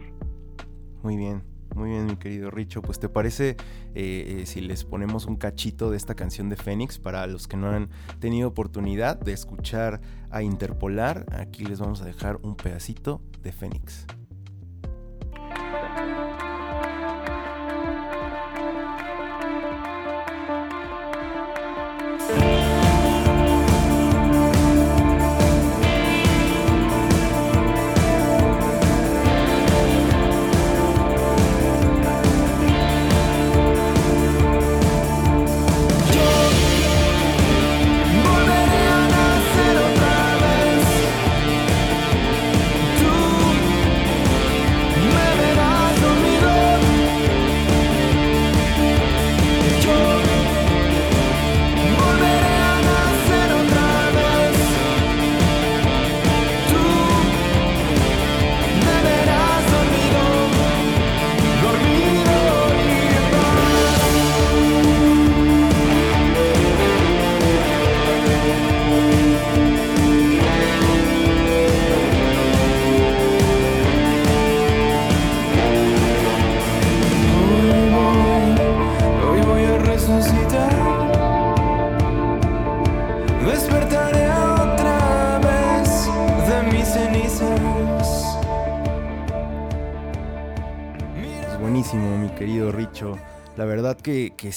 Muy 1.04 1.18
bien, 1.18 1.44
muy 1.76 1.92
bien, 1.92 2.06
mi 2.06 2.16
querido 2.16 2.52
Richo. 2.52 2.82
Pues 2.82 3.00
te 3.00 3.10
parece 3.10 3.50
eh, 3.96 4.40
eh, 4.42 4.46
si 4.46 4.62
les 4.62 4.84
ponemos 4.84 5.26
un 5.26 5.36
cachito 5.36 5.90
de 5.90 5.98
esta 5.98 6.16
canción 6.16 6.50
de 6.50 6.56
Fénix 6.56 7.00
para 7.00 7.26
los 7.28 7.48
que 7.48 7.58
no 7.58 7.70
han 7.70 7.90
tenido 8.20 8.48
oportunidad 8.48 9.20
de 9.20 9.34
escuchar 9.34 10.02
a 10.30 10.44
Interpolar, 10.44 11.26
aquí 11.32 11.66
les 11.66 11.80
vamos 11.80 12.02
a 12.02 12.06
dejar 12.06 12.38
un 12.42 12.56
pedacito 12.56 13.22
de 13.44 13.52
Fénix. 13.52 14.06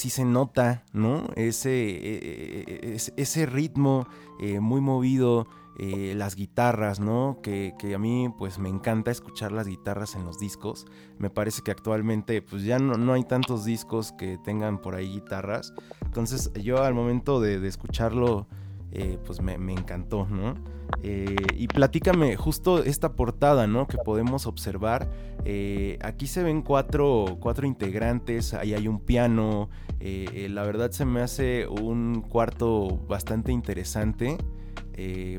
Sí 0.01 0.09
se 0.09 0.25
nota, 0.25 0.83
¿no? 0.93 1.29
Ese, 1.35 1.69
e, 1.69 2.15
e, 2.15 2.95
e, 2.95 2.97
ese, 3.17 3.45
ritmo 3.45 4.07
eh, 4.39 4.59
muy 4.59 4.81
movido, 4.81 5.47
eh, 5.77 6.15
las 6.17 6.35
guitarras, 6.35 6.99
¿no? 6.99 7.37
Que, 7.43 7.75
a 7.95 7.99
mí 7.99 8.27
pues 8.35 8.57
me 8.57 8.67
encanta 8.67 9.11
escuchar 9.11 9.51
las 9.51 9.67
guitarras 9.67 10.15
en 10.15 10.25
los 10.25 10.39
discos. 10.39 10.87
Me 11.19 11.29
parece 11.29 11.61
que 11.61 11.69
actualmente 11.69 12.41
pues 12.41 12.63
ya 12.63 12.79
no, 12.79 13.13
hay 13.13 13.23
tantos 13.25 13.63
discos 13.63 14.11
que 14.13 14.39
tengan 14.39 14.81
por 14.81 14.95
ahí 14.95 15.07
guitarras. 15.07 15.71
Entonces 16.03 16.51
yo 16.53 16.81
al 16.83 16.95
momento 16.95 17.39
de, 17.39 17.67
escucharlo 17.67 18.47
eh, 18.93 19.17
pues 19.25 19.41
me, 19.41 19.53
encantó, 19.53 20.27
¿no? 20.29 20.55
Eh, 21.01 21.35
y 21.55 21.67
platícame 21.67 22.35
justo 22.35 22.83
esta 22.83 23.13
portada, 23.13 23.65
¿no? 23.65 23.87
Que 23.87 23.97
podemos 23.97 24.47
observar. 24.47 25.09
Eh, 25.45 25.97
aquí 26.01 26.27
se 26.27 26.43
ven 26.43 26.61
cuatro, 26.61 27.37
cuatro, 27.39 27.65
integrantes, 27.65 28.53
ahí 28.53 28.73
hay 28.73 28.87
un 28.87 28.99
piano. 28.99 29.69
La 30.01 30.63
verdad 30.63 30.91
se 30.91 31.05
me 31.05 31.21
hace 31.21 31.67
un 31.67 32.21
cuarto 32.21 32.97
bastante 33.07 33.51
interesante. 33.51 34.37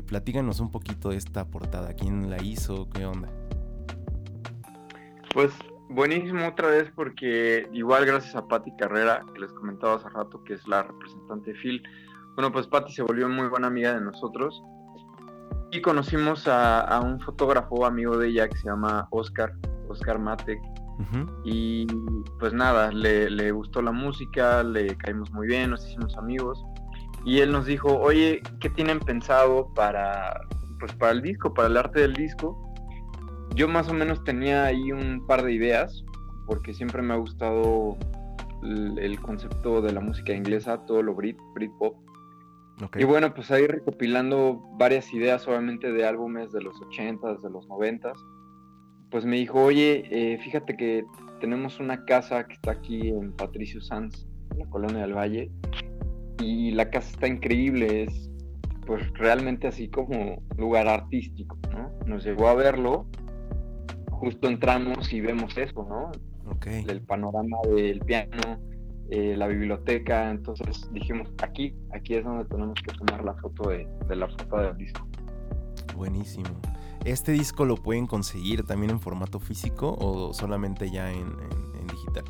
platícanos 0.07 0.59
un 0.59 0.71
poquito 0.71 1.09
de 1.09 1.17
esta 1.17 1.45
portada. 1.45 1.93
¿Quién 1.93 2.29
la 2.29 2.41
hizo? 2.41 2.89
¿Qué 2.89 3.05
onda? 3.05 3.29
Pues 5.33 5.51
buenísimo 5.89 6.47
otra 6.47 6.69
vez 6.69 6.91
porque 6.95 7.67
igual 7.71 8.05
gracias 8.05 8.35
a 8.35 8.47
Patti 8.47 8.71
Carrera, 8.77 9.23
que 9.33 9.41
les 9.41 9.51
comentaba 9.53 9.95
hace 9.95 10.09
rato 10.09 10.43
que 10.43 10.53
es 10.53 10.67
la 10.67 10.83
representante 10.83 11.53
de 11.53 11.59
Phil. 11.59 11.83
Bueno, 12.35 12.51
pues 12.51 12.67
Patti 12.67 12.91
se 12.91 13.03
volvió 13.03 13.29
muy 13.29 13.47
buena 13.47 13.67
amiga 13.67 13.93
de 13.93 14.01
nosotros 14.01 14.63
y 15.73 15.81
conocimos 15.81 16.47
a, 16.47 17.01
un 17.03 17.19
fotógrafo 17.19 17.85
amigo 17.85 18.17
de 18.17 18.29
ella 18.29 18.47
que 18.47 18.57
se 18.57 18.67
llama 18.67 19.07
Oscar, 19.09 19.53
Oscar 19.89 20.19
Matek. 20.19 20.59
Y 21.43 21.87
pues 22.39 22.53
nada, 22.53 22.91
le, 22.91 23.51
gustó 23.51 23.81
la 23.81 23.91
música, 23.91 24.63
le 24.63 24.95
caímos 24.97 25.31
muy 25.31 25.47
bien, 25.47 25.71
nos 25.71 25.85
hicimos 25.87 26.15
amigos. 26.15 26.63
Y 27.25 27.39
él 27.39 27.51
nos 27.51 27.65
dijo, 27.65 27.99
oye, 27.99 28.41
¿qué 28.59 28.69
tienen 28.69 28.99
pensado 28.99 29.73
para, 29.73 30.41
pues 30.79 30.93
para 30.93 31.13
el 31.13 31.21
disco, 31.23 31.53
para 31.53 31.67
el 31.67 31.77
arte 31.77 32.01
del 32.01 32.13
disco? 32.13 32.55
Yo 33.55 33.67
más 33.67 33.89
o 33.89 33.93
menos 33.93 34.23
tenía 34.23 34.65
ahí 34.65 34.91
un 34.91 35.25
par 35.25 35.43
de 35.43 35.53
ideas, 35.53 36.03
porque 36.45 36.73
siempre 36.73 37.01
me 37.01 37.13
ha 37.13 37.17
gustado 37.17 37.97
el, 38.61 38.99
el 38.99 39.19
concepto 39.19 39.81
de 39.81 39.91
la 39.91 40.01
música 40.01 40.33
inglesa, 40.33 40.85
todo 40.85 41.01
lo 41.01 41.15
Brit, 41.15 41.37
Britpop. 41.55 42.02
Y 42.95 43.03
bueno, 43.03 43.33
pues 43.33 43.51
ahí 43.51 43.67
recopilando 43.67 44.61
varias 44.77 45.13
ideas, 45.13 45.47
obviamente 45.47 45.91
de 45.91 46.05
álbumes 46.05 46.51
de 46.51 46.61
los 46.61 46.75
80s, 46.75 47.41
de 47.41 47.49
los 47.49 47.67
90s, 47.67 48.17
pues 49.11 49.25
me 49.25 49.37
dijo, 49.37 49.61
oye, 49.61 50.03
eh, 50.11 50.39
fíjate 50.39 50.75
que 50.75 51.05
tenemos 51.39 51.79
una 51.79 52.03
casa 52.05 52.45
que 52.47 52.53
está 52.53 52.71
aquí 52.71 53.09
en 53.09 53.31
Patricio 53.33 53.79
Sanz, 53.79 54.25
en 54.51 54.59
la 54.59 54.65
colonia 54.69 55.01
del 55.01 55.13
Valle, 55.13 55.51
y 56.39 56.71
la 56.71 56.89
casa 56.89 57.09
está 57.11 57.27
increíble, 57.27 58.03
es 58.03 58.29
pues 58.85 59.07
realmente 59.13 59.67
así 59.67 59.87
como 59.87 60.41
lugar 60.57 60.87
artístico, 60.87 61.57
¿no? 61.71 61.91
Nos 62.05 62.25
llegó 62.25 62.47
a 62.47 62.55
verlo, 62.55 63.07
justo 64.09 64.47
entramos 64.47 65.13
y 65.13 65.21
vemos 65.21 65.57
eso, 65.57 65.85
¿no? 65.87 66.11
El 66.65 67.01
panorama 67.01 67.57
del 67.75 67.99
piano, 67.99 68.59
eh, 69.15 69.37
la 69.37 69.45
biblioteca, 69.45 70.31
entonces 70.31 70.89
dijimos, 70.91 71.29
aquí, 71.43 71.75
aquí 71.93 72.15
es 72.15 72.23
donde 72.23 72.45
tenemos 72.45 72.73
que 72.81 72.91
tomar 72.97 73.23
la 73.23 73.35
foto 73.35 73.69
de, 73.69 73.87
la 74.09 74.27
foto 74.27 74.57
del 74.57 74.75
disco. 74.75 75.07
Buenísimo. 75.95 76.49
¿Este 77.05 77.31
disco 77.31 77.63
lo 77.63 77.75
pueden 77.75 78.07
conseguir 78.07 78.63
también 78.63 78.89
en 78.89 78.99
formato 78.99 79.39
físico 79.39 79.95
o 79.99 80.33
solamente 80.33 80.89
ya 80.89 81.11
en, 81.11 81.31
digital? 81.91 82.23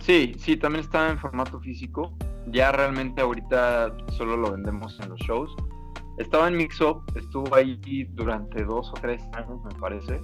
Sí, 0.00 0.34
sí, 0.38 0.56
también 0.56 0.84
está 0.84 1.08
en 1.08 1.20
formato 1.20 1.60
físico. 1.60 2.12
Ya 2.48 2.72
realmente 2.72 3.22
ahorita 3.22 3.96
solo 4.16 4.36
lo 4.38 4.50
vendemos 4.50 4.98
en 4.98 5.10
los 5.10 5.20
shows. 5.20 5.54
Estaba 6.18 6.48
en 6.48 6.56
Mixup, 6.56 7.16
estuvo 7.16 7.54
ahí 7.54 7.78
durante 8.14 8.64
dos 8.64 8.90
o 8.90 8.94
tres 8.94 9.22
años, 9.34 9.62
me 9.62 9.78
parece. 9.78 10.20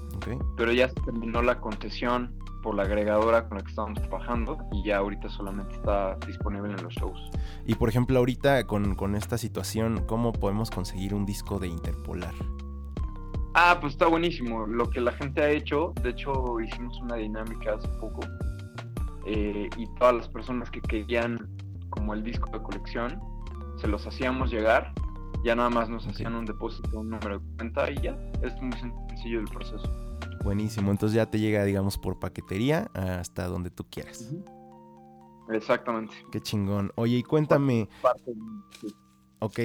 Pero 0.57 0.73
ya 0.73 0.88
se 0.88 1.00
terminó 1.03 1.41
la 1.41 1.61
concesión 1.61 2.35
por 2.66 2.75
la 2.75 2.82
agregadora 2.82 3.49
con 3.49 3.58
la 3.58 3.62
que 3.62 3.70
estábamos 3.70 4.02
trabajando 4.02 4.58
y 4.73 4.82
ya 4.82 4.96
ahorita 4.96 5.28
solamente 5.28 5.76
está 5.76 6.16
disponible 6.26 6.73
en 6.73 6.82
los 6.82 6.92
shows. 6.94 7.30
Y 7.64 7.76
por 7.76 7.88
ejemplo, 7.88 8.18
ahorita 8.18 8.66
con, 8.66 9.14
esta 9.14 9.38
situación, 9.38 10.04
¿cómo 10.04 10.32
podemos 10.32 10.73
conseguir 10.73 11.14
un 11.14 11.25
disco 11.25 11.61
de 11.61 11.68
Interpolar? 11.68 12.35
Ah, 13.54 13.78
pues 13.80 13.92
está 13.92 14.08
buenísimo. 14.08 14.66
Lo 14.66 14.90
que 14.90 15.00
la 15.00 15.12
gente 15.12 15.44
ha 15.44 15.49
hecho, 15.49 15.92
de 16.02 16.11
hecho 16.11 16.61
hicimos 16.61 17.00
una 17.02 17.14
dinámica 17.14 17.75
hace 17.75 17.87
poco 18.00 18.18
eh, 19.26 19.68
y 19.76 19.87
todas 20.00 20.16
las 20.16 20.28
personas 20.28 20.68
que 20.68 20.80
querían 20.80 21.38
como 21.90 22.14
el 22.14 22.25
disco 22.25 22.50
de 22.50 22.61
colección, 22.64 23.20
se 23.76 23.87
los 23.87 24.04
hacíamos 24.08 24.50
llegar, 24.50 24.92
ya 25.44 25.54
nada 25.54 25.70
más 25.70 25.88
nos 25.88 26.04
hacían 26.08 26.35
un 26.35 26.44
depósito, 26.44 26.99
un 26.99 27.11
número 27.11 27.38
de 27.38 27.44
cuenta 27.58 27.88
y 27.92 28.02
ya, 28.02 28.18
es 28.42 28.61
muy 28.61 28.73
sencillo 28.73 29.38
el 29.38 29.46
proceso. 29.46 30.06
Buenísimo, 30.47 30.93
entonces 30.93 31.17
ya 31.17 31.26
te 31.29 31.41
llega, 31.41 31.65
digamos, 31.65 31.99
por 31.99 32.21
paquetería 32.21 32.88
hasta 32.95 33.49
donde 33.49 33.69
tú 33.69 33.85
quieras. 33.91 34.33
Exactamente. 35.50 36.15
Qué 36.31 36.41
chingón. 36.41 36.93
Oye, 36.95 37.17
y 37.17 37.23
cuéntame. 37.25 37.88
Ok, 39.41 39.59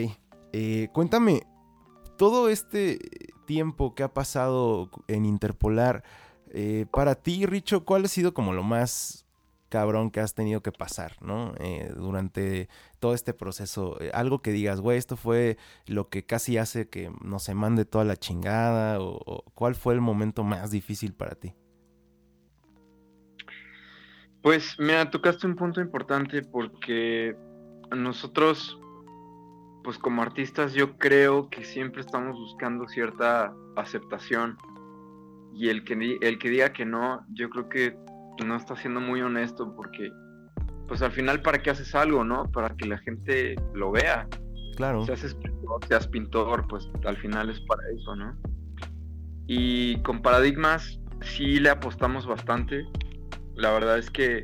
eh, 0.53 0.89
cuéntame, 0.91 1.43
todo 2.17 2.49
este 2.49 2.97
tiempo 3.45 3.93
que 3.93 4.01
ha 4.01 4.11
pasado 4.11 4.89
en 5.07 5.25
Interpolar, 5.25 6.03
eh, 6.49 6.87
para 6.91 7.13
ti, 7.13 7.45
Richo, 7.45 7.85
¿cuál 7.85 8.05
ha 8.05 8.07
sido 8.07 8.33
como 8.33 8.51
lo 8.51 8.63
más 8.63 9.27
cabrón 9.71 10.11
que 10.11 10.19
has 10.19 10.35
tenido 10.35 10.61
que 10.61 10.73
pasar, 10.73 11.15
¿no? 11.21 11.55
Eh, 11.57 11.91
durante 11.95 12.67
todo 12.99 13.13
este 13.13 13.33
proceso. 13.33 13.97
Eh, 14.01 14.11
algo 14.13 14.41
que 14.41 14.51
digas, 14.51 14.81
güey, 14.81 14.97
esto 14.97 15.15
fue 15.15 15.57
lo 15.87 16.09
que 16.09 16.25
casi 16.25 16.57
hace 16.57 16.89
que 16.89 17.09
no 17.21 17.39
se 17.39 17.55
mande 17.55 17.85
toda 17.85 18.03
la 18.03 18.17
chingada, 18.17 18.99
o, 18.99 19.45
cuál 19.55 19.75
fue 19.75 19.93
el 19.93 20.01
momento 20.01 20.43
más 20.43 20.71
difícil 20.71 21.13
para 21.13 21.35
ti. 21.35 21.55
Pues 24.43 24.75
mira, 24.77 25.09
tocaste 25.09 25.47
un 25.47 25.55
punto 25.55 25.79
importante 25.79 26.41
porque 26.43 27.35
nosotros 27.95 28.77
pues 29.83 29.97
como 29.97 30.21
artistas 30.21 30.73
yo 30.73 30.97
creo 30.97 31.49
que 31.49 31.63
siempre 31.63 32.01
estamos 32.01 32.37
buscando 32.37 32.87
cierta 32.87 33.53
aceptación 33.75 34.57
y 35.53 35.69
el 35.69 35.83
que, 35.83 36.17
el 36.21 36.37
que 36.37 36.49
diga 36.49 36.73
que 36.73 36.85
no, 36.85 37.25
yo 37.29 37.49
creo 37.49 37.69
que 37.69 37.97
no 38.45 38.55
está 38.55 38.75
siendo 38.75 38.99
muy 38.99 39.21
honesto 39.21 39.73
porque 39.75 40.11
pues 40.87 41.01
al 41.01 41.11
final 41.11 41.41
para 41.41 41.61
qué 41.61 41.69
haces 41.69 41.95
algo, 41.95 42.23
¿no? 42.23 42.51
Para 42.51 42.75
que 42.75 42.87
la 42.87 42.97
gente 42.97 43.55
lo 43.73 43.91
vea. 43.91 44.27
Claro. 44.75 45.05
Si 45.05 45.11
haces 45.11 45.35
pintor, 45.35 45.85
seas 45.87 46.07
pintor, 46.07 46.67
pues 46.67 46.89
al 47.05 47.17
final 47.17 47.49
es 47.49 47.61
para 47.61 47.81
eso, 47.95 48.15
¿no? 48.15 48.35
Y 49.47 50.01
con 50.01 50.21
paradigmas 50.21 50.99
sí 51.21 51.59
le 51.59 51.69
apostamos 51.69 52.25
bastante. 52.25 52.85
La 53.55 53.71
verdad 53.71 53.97
es 53.97 54.09
que 54.09 54.43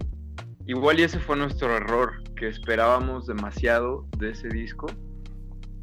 igual 0.65 0.99
y 0.99 1.03
ese 1.03 1.19
fue 1.19 1.35
nuestro 1.35 1.75
error, 1.75 2.23
que 2.35 2.47
esperábamos 2.47 3.27
demasiado 3.27 4.07
de 4.17 4.31
ese 4.31 4.47
disco. 4.49 4.87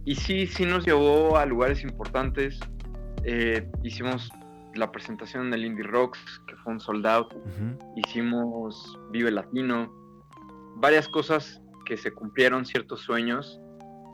Y 0.06 0.14
sí, 0.14 0.46
sí 0.46 0.64
nos 0.64 0.87
llevó 0.87 1.37
a 1.37 1.46
lugares 1.46 1.82
importantes. 1.82 2.58
Eh, 3.25 3.70
hicimos 3.82 4.30
la 4.74 4.90
presentación 4.90 5.46
en 5.48 5.54
el 5.54 5.64
Indie 5.64 5.84
Rocks, 5.84 6.42
que 6.46 6.56
fue 6.56 6.72
un 6.72 6.80
sold 6.80 7.06
out. 7.06 7.34
Hicimos 7.96 8.98
Vive 9.10 9.30
Latino. 9.30 9.92
Varias 10.76 11.08
cosas 11.08 11.62
que 11.86 11.96
se 11.96 12.12
cumplieron, 12.12 12.64
ciertos 12.64 13.00
sueños 13.00 13.60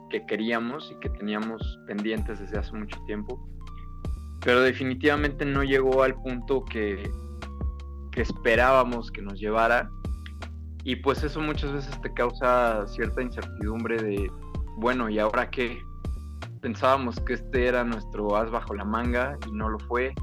que 0.09 0.25
queríamos 0.25 0.91
y 0.91 0.99
que 0.99 1.09
teníamos 1.09 1.79
pendientes 1.87 2.39
desde 2.39 2.59
hace 2.59 2.73
mucho 2.73 2.99
tiempo. 3.05 3.47
Pero 4.43 4.61
definitivamente 4.61 5.45
no 5.45 5.63
llegó 5.63 6.03
al 6.03 6.15
punto 6.15 6.65
que, 6.65 7.09
que 8.11 8.21
esperábamos 8.21 9.11
que 9.11 9.21
nos 9.21 9.39
llevara. 9.39 9.89
Y 10.83 10.97
pues 10.97 11.23
eso 11.23 11.39
muchas 11.39 11.71
veces 11.71 11.99
te 12.01 12.13
causa 12.13 12.85
cierta 12.87 13.21
incertidumbre 13.21 14.01
de, 14.01 14.31
bueno, 14.77 15.09
¿y 15.09 15.19
ahora 15.19 15.49
qué? 15.49 15.81
Pensábamos 16.61 17.19
que 17.21 17.33
este 17.33 17.67
era 17.67 17.83
nuestro 17.83 18.35
as 18.35 18.51
bajo 18.51 18.73
la 18.73 18.83
manga 18.83 19.37
y 19.47 19.51
no 19.51 19.69
lo 19.69 19.79
fue 19.79 20.13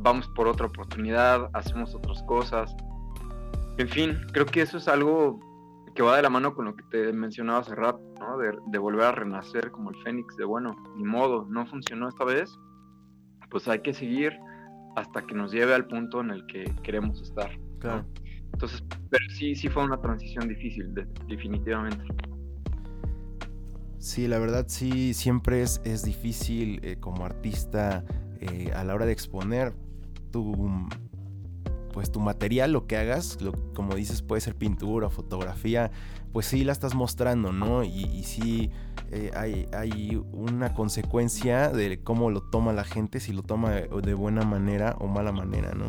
vamos 0.00 0.28
por 0.28 0.48
otra 0.48 0.66
oportunidad, 0.66 1.50
hacemos 1.52 1.94
otras 1.94 2.22
cosas. 2.24 2.74
En 3.78 3.88
fin, 3.88 4.18
creo 4.32 4.46
que 4.46 4.62
eso 4.62 4.78
es 4.78 4.88
algo 4.88 5.40
que 5.94 6.02
va 6.02 6.16
de 6.16 6.22
la 6.22 6.30
mano 6.30 6.54
con 6.54 6.66
lo 6.66 6.76
que 6.76 6.84
te 6.90 7.12
mencionaba 7.12 7.60
hace 7.60 7.74
rato, 7.74 8.00
¿no? 8.18 8.38
De, 8.38 8.78
volver 8.78 9.06
a 9.06 9.12
renacer 9.12 9.70
como 9.70 9.90
el 9.90 9.96
Fénix, 10.02 10.36
de 10.36 10.44
bueno, 10.44 10.76
ni 10.96 11.04
modo, 11.04 11.46
no 11.48 11.66
funcionó 11.66 12.08
esta 12.08 12.24
vez, 12.24 12.50
pues 13.50 13.66
hay 13.68 13.80
que 13.80 13.92
seguir 13.92 14.32
hasta 14.96 15.22
que 15.22 15.34
nos 15.34 15.52
lleve 15.52 15.74
al 15.74 15.86
punto 15.86 16.20
en 16.20 16.30
el 16.30 16.46
que 16.46 16.64
queremos 16.82 17.20
estar. 17.22 17.50
Claro. 17.80 18.04
Entonces, 18.52 18.84
pero 19.10 19.24
sí, 19.30 19.54
sí 19.54 19.68
fue 19.68 19.84
una 19.84 20.00
transición 20.00 20.48
difícil, 20.48 20.92
definitivamente. 21.28 22.04
Sí, 23.98 24.28
la 24.28 24.38
verdad 24.38 24.64
sí, 24.68 25.12
siempre 25.14 25.62
es, 25.62 25.80
es 25.84 26.04
difícil 26.04 26.80
eh, 26.82 26.96
como 26.98 27.24
artista 27.24 28.04
eh, 28.40 28.72
a 28.74 28.82
la 28.84 28.94
hora 28.94 29.06
de 29.06 29.12
exponer, 29.12 29.74
tu 30.30 30.88
pues 31.92 32.12
tu 32.12 32.20
material, 32.20 32.72
lo 32.72 32.86
que 32.86 32.96
hagas, 32.96 33.38
como 33.74 33.94
dices, 33.94 34.22
puede 34.22 34.40
ser 34.40 34.54
pintura, 34.54 35.10
fotografía, 35.10 35.90
pues 36.32 36.46
sí 36.46 36.64
la 36.64 36.72
estás 36.72 36.94
mostrando, 36.94 37.52
¿no? 37.52 37.82
Y, 37.82 38.04
y 38.04 38.22
sí 38.22 38.70
eh, 39.10 39.32
hay, 39.34 39.66
hay, 39.72 40.22
una 40.32 40.72
consecuencia 40.74 41.70
de 41.70 42.00
cómo 42.02 42.30
lo 42.30 42.42
toma 42.42 42.72
la 42.72 42.84
gente, 42.84 43.20
si 43.20 43.32
lo 43.32 43.42
toma 43.42 43.70
de 43.70 44.14
buena 44.14 44.42
manera 44.42 44.96
o 45.00 45.08
mala 45.08 45.32
manera, 45.32 45.72
¿no? 45.74 45.86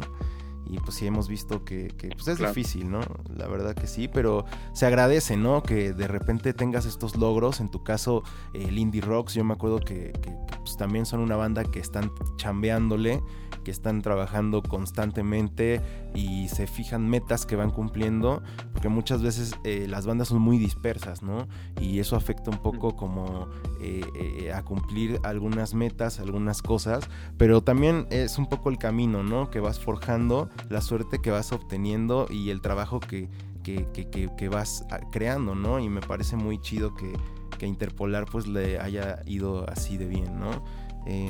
Y 0.71 0.79
pues 0.79 0.95
sí 0.95 1.05
hemos 1.05 1.27
visto 1.27 1.65
que, 1.65 1.93
pues 2.13 2.27
es 2.29 2.37
difícil, 2.37 2.89
¿no? 2.89 3.01
La 3.35 3.47
verdad 3.47 3.75
que 3.75 3.87
sí, 3.87 4.07
pero 4.07 4.45
se 4.73 4.85
agradece, 4.85 5.35
¿no? 5.35 5.63
Que 5.63 5.91
de 5.91 6.07
repente 6.07 6.53
tengas 6.53 6.85
estos 6.85 7.17
logros. 7.17 7.59
En 7.59 7.69
tu 7.69 7.83
caso, 7.83 8.23
el 8.53 8.77
Indie 8.79 9.01
Rocks, 9.01 9.33
yo 9.33 9.43
me 9.43 9.53
acuerdo 9.53 9.79
que, 9.79 10.13
pues 10.59 10.77
también 10.77 11.05
son 11.05 11.19
una 11.19 11.35
banda 11.35 11.65
que 11.65 11.79
están 11.79 12.11
chambeándole 12.37 13.21
que 13.63 13.71
están 13.71 14.01
trabajando 14.01 14.61
constantemente 14.63 15.81
y 16.13 16.47
se 16.49 16.67
fijan 16.67 17.09
metas 17.09 17.45
que 17.45 17.55
van 17.55 17.71
cumpliendo, 17.71 18.41
porque 18.73 18.89
muchas 18.89 19.21
veces 19.21 19.55
eh, 19.63 19.85
las 19.87 20.05
bandas 20.05 20.29
son 20.29 20.41
muy 20.41 20.57
dispersas, 20.57 21.21
¿no? 21.21 21.47
Y 21.79 21.99
eso 21.99 22.15
afecta 22.15 22.49
un 22.49 22.61
poco 22.61 22.95
como 22.95 23.47
eh, 23.79 24.03
eh, 24.15 24.51
a 24.51 24.63
cumplir 24.63 25.19
algunas 25.23 25.73
metas, 25.73 26.19
algunas 26.19 26.61
cosas, 26.61 27.09
pero 27.37 27.61
también 27.61 28.07
es 28.09 28.37
un 28.37 28.47
poco 28.47 28.69
el 28.69 28.77
camino, 28.77 29.23
¿no? 29.23 29.49
Que 29.49 29.59
vas 29.59 29.79
forjando, 29.79 30.49
la 30.69 30.81
suerte 30.81 31.19
que 31.19 31.31
vas 31.31 31.51
obteniendo 31.51 32.27
y 32.29 32.49
el 32.49 32.61
trabajo 32.61 32.99
que, 32.99 33.29
que, 33.63 34.49
vas 34.49 34.85
ah, 34.89 34.99
creando, 35.11 35.55
¿no? 35.55 35.79
Y 35.79 35.89
me 35.89 36.01
parece 36.01 36.35
muy 36.35 36.59
chido 36.59 36.93
que, 36.95 37.13
que 37.57 37.67
Interpolar 37.67 38.25
pues 38.25 38.47
le 38.47 38.79
haya 38.79 39.21
ido 39.25 39.69
así 39.69 39.97
de 39.97 40.07
bien, 40.07 40.39
¿no? 40.39 40.63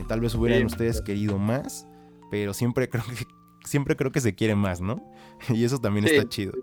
tal 0.10 0.20
vez 0.20 0.36
hubieran 0.36 0.66
ustedes 0.66 1.02
querido 1.02 1.38
más, 1.38 1.88
pero 2.32 2.56
siempre 2.56 2.90
creo 2.90 3.04
que 3.04 3.28
siempre 3.66 3.96
creo 3.96 4.12
que 4.12 4.22
se 4.22 4.34
quiere 4.34 4.56
más, 4.56 4.82
¿no? 4.82 5.04
Y 5.50 5.64
eso 5.64 5.78
también 5.78 6.06
está 6.06 6.28
chido. 6.28 6.54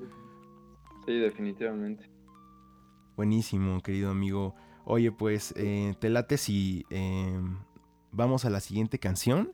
Sí, 1.06 1.12
definitivamente. 1.18 2.10
Buenísimo, 3.16 3.80
querido 3.80 4.10
amigo. 4.10 4.56
Oye, 4.84 5.12
pues 5.12 5.52
eh, 5.56 5.94
te 6.00 6.08
late 6.08 6.38
si 6.38 6.84
em, 6.90 7.58
vamos 8.10 8.44
a 8.44 8.50
la 8.50 8.60
siguiente 8.60 8.98
canción 8.98 9.52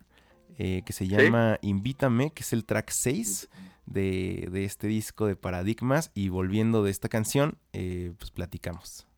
eh, 0.59 0.83
que 0.87 0.93
se 0.93 1.09
llama 1.09 1.59
Invítame, 1.63 2.31
que 2.33 2.43
es 2.43 2.53
el 2.53 2.65
track 2.65 2.91
6 2.91 3.49
de, 3.87 4.49
de, 4.53 4.65
este 4.65 4.87
disco 4.87 5.27
de 5.27 5.35
Paradigmas. 5.35 6.13
Y 6.15 6.29
volviendo 6.29 6.85
de 6.85 6.91
esta 6.91 7.09
canción, 7.09 7.59
eh, 7.73 8.13
pues 8.19 8.31
platicamos. 8.31 9.09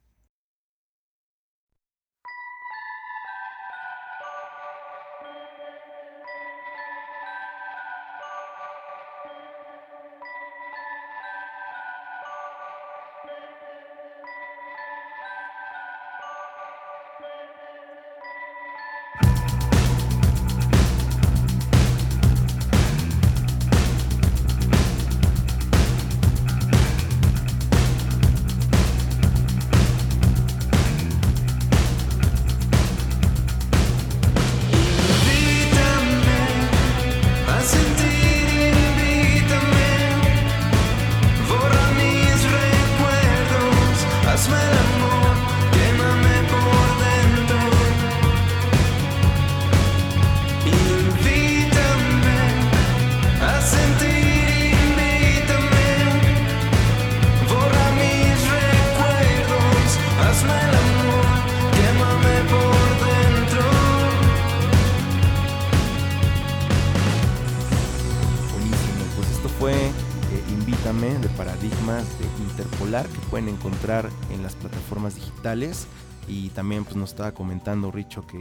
En 74.31 74.43
las 74.43 74.55
plataformas 74.55 75.15
digitales. 75.15 75.87
Y 76.29 76.49
también 76.51 76.85
pues 76.85 76.97
nos 76.97 77.11
estaba 77.11 77.33
comentando 77.33 77.93
Richo 77.93 78.27
que, 78.27 78.39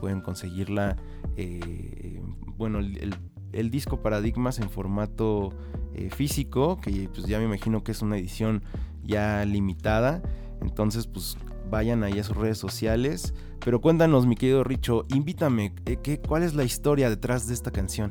pueden 0.00 0.20
conseguirla 0.20 0.96
eh, 1.36 2.22
bueno 2.56 2.78
el, 2.78 3.70
disco 3.70 4.00
Paradigmas 4.00 4.60
en 4.60 4.70
formato 4.70 5.52
eh, 5.94 6.10
físico 6.10 6.78
que 6.80 7.08
pues 7.12 7.26
ya 7.26 7.38
me 7.38 7.46
imagino 7.46 7.82
que 7.82 7.92
es 7.92 8.02
una 8.02 8.16
edición 8.16 8.62
ya 9.02 9.44
limitada. 9.44 10.22
Entonces 10.60 11.06
pues 11.06 11.36
vayan 11.68 12.04
ahí 12.04 12.18
a 12.20 12.24
sus 12.24 12.36
redes 12.36 12.58
sociales. 12.58 13.34
Pero 13.64 13.80
cuéntanos 13.80 14.26
mi 14.26 14.36
querido 14.36 14.62
Richo 14.62 15.04
invítame 15.08 15.74
eh, 15.86 15.96
¿qué, 16.02 16.20
cuál 16.20 16.44
es 16.44 16.54
la 16.54 16.62
historia 16.62 17.10
detrás 17.10 17.48
de 17.48 17.54
esta 17.54 17.72
canción 17.72 18.10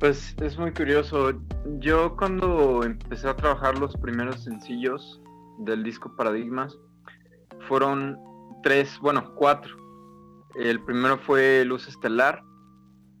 pues 0.00 0.34
es 0.40 0.58
muy 0.58 0.72
curioso. 0.72 1.32
Yo 1.78 2.16
cuando 2.16 2.82
empecé 2.82 3.28
a 3.28 3.36
trabajar 3.36 3.78
los 3.78 3.94
primeros 3.98 4.42
sencillos 4.42 5.22
del 5.58 5.84
disco 5.84 6.16
Paradigmas, 6.16 6.76
fueron 7.68 8.18
tres, 8.62 8.98
bueno, 9.00 9.34
cuatro. 9.36 9.76
El 10.56 10.82
primero 10.82 11.18
fue 11.18 11.64
Luz 11.66 11.86
Estelar, 11.86 12.42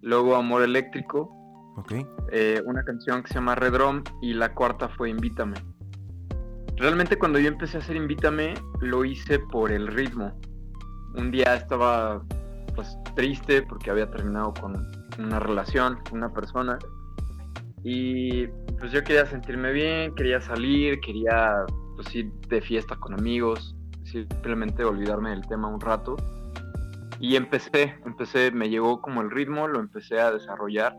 luego 0.00 0.34
Amor 0.34 0.62
Eléctrico, 0.62 1.30
okay. 1.76 2.04
Eh, 2.32 2.62
una 2.64 2.82
canción 2.82 3.22
que 3.22 3.28
se 3.28 3.34
llama 3.34 3.54
Redrom 3.54 4.02
y 4.22 4.32
la 4.32 4.54
cuarta 4.54 4.88
fue 4.88 5.10
Invítame. 5.10 5.56
realmente 6.76 7.18
cuando 7.18 7.38
yo 7.38 7.48
empecé 7.48 7.76
a 7.76 7.80
hacer 7.80 7.94
Invítame, 7.94 8.54
lo 8.80 9.04
hice 9.04 9.38
por 9.38 9.70
el 9.70 9.86
ritmo. 9.86 10.32
Un 11.14 11.30
día 11.30 11.56
estaba 11.56 12.22
pues 12.74 12.96
triste 13.14 13.62
porque 13.62 13.90
había 13.90 14.10
terminado 14.10 14.54
con 14.54 14.74
una 15.18 15.38
relación 15.38 15.98
una 16.12 16.32
persona 16.32 16.78
y 17.82 18.46
pues 18.78 18.92
yo 18.92 19.02
quería 19.02 19.26
sentirme 19.26 19.72
bien, 19.72 20.14
quería 20.14 20.40
salir, 20.40 21.00
quería 21.00 21.64
pues 21.96 22.14
ir 22.14 22.30
de 22.48 22.60
fiesta 22.60 22.96
con 22.96 23.14
amigos, 23.14 23.74
simplemente 24.04 24.84
olvidarme 24.84 25.30
del 25.30 25.46
tema 25.46 25.68
un 25.68 25.80
rato. 25.80 26.16
Y 27.18 27.36
empecé, 27.36 27.98
empecé, 28.06 28.50
me 28.50 28.68
llegó 28.70 29.00
como 29.00 29.20
el 29.20 29.30
ritmo, 29.30 29.68
lo 29.68 29.80
empecé 29.80 30.20
a 30.20 30.32
desarrollar. 30.32 30.96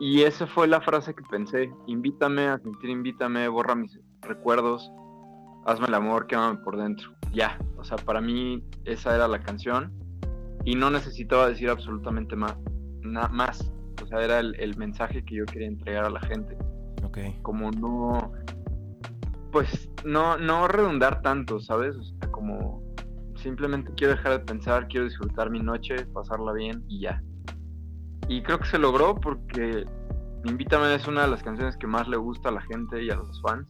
Y 0.00 0.22
esa 0.22 0.46
fue 0.46 0.66
la 0.66 0.80
frase 0.80 1.14
que 1.14 1.22
pensé, 1.30 1.70
invítame 1.86 2.48
a 2.48 2.58
sentir, 2.58 2.90
invítame, 2.90 3.46
borra 3.48 3.74
mis 3.74 3.98
recuerdos, 4.22 4.90
hazme 5.66 5.86
el 5.86 5.94
amor, 5.94 6.26
quémame 6.26 6.58
por 6.58 6.76
dentro. 6.76 7.12
Ya, 7.32 7.58
o 7.76 7.84
sea, 7.84 7.98
para 7.98 8.20
mí 8.20 8.64
esa 8.84 9.14
era 9.14 9.28
la 9.28 9.40
canción 9.40 9.92
y 10.64 10.74
no 10.74 10.90
necesitaba 10.90 11.48
decir 11.48 11.68
absolutamente 11.70 12.34
más. 12.36 12.56
Más. 13.02 13.72
O 14.02 14.06
sea, 14.06 14.22
era 14.22 14.40
el, 14.40 14.76
mensaje 14.76 15.24
que 15.24 15.36
yo 15.36 15.46
quería 15.46 15.68
entregar 15.68 16.04
a 16.04 16.10
la 16.10 16.20
gente. 16.20 16.56
Ok. 17.04 17.18
Como 17.42 17.70
no, 17.70 18.32
pues 19.50 19.90
no, 20.04 20.36
no 20.38 20.68
redundar 20.68 21.22
tanto, 21.22 21.60
¿sabes? 21.60 21.96
O 21.96 22.02
sea, 22.02 22.30
como 22.30 22.82
simplemente 23.36 23.92
quiero 23.96 24.14
dejar 24.14 24.32
de 24.32 24.38
pensar, 24.40 24.88
quiero 24.88 25.06
disfrutar 25.06 25.50
mi 25.50 25.60
noche, 25.60 26.06
pasarla 26.06 26.52
bien 26.52 26.84
y 26.88 27.00
ya. 27.00 27.22
Y 28.28 28.42
creo 28.42 28.58
que 28.58 28.66
se 28.66 28.78
logró 28.78 29.16
porque 29.16 29.84
Invítame 30.44 30.92
es 30.92 31.06
una 31.06 31.22
de 31.22 31.28
las 31.28 31.42
canciones 31.42 31.76
que 31.76 31.86
más 31.86 32.08
le 32.08 32.16
gusta 32.16 32.48
a 32.48 32.52
la 32.52 32.62
gente 32.62 33.02
y 33.02 33.10
a 33.10 33.14
los 33.14 33.40
fans. 33.42 33.66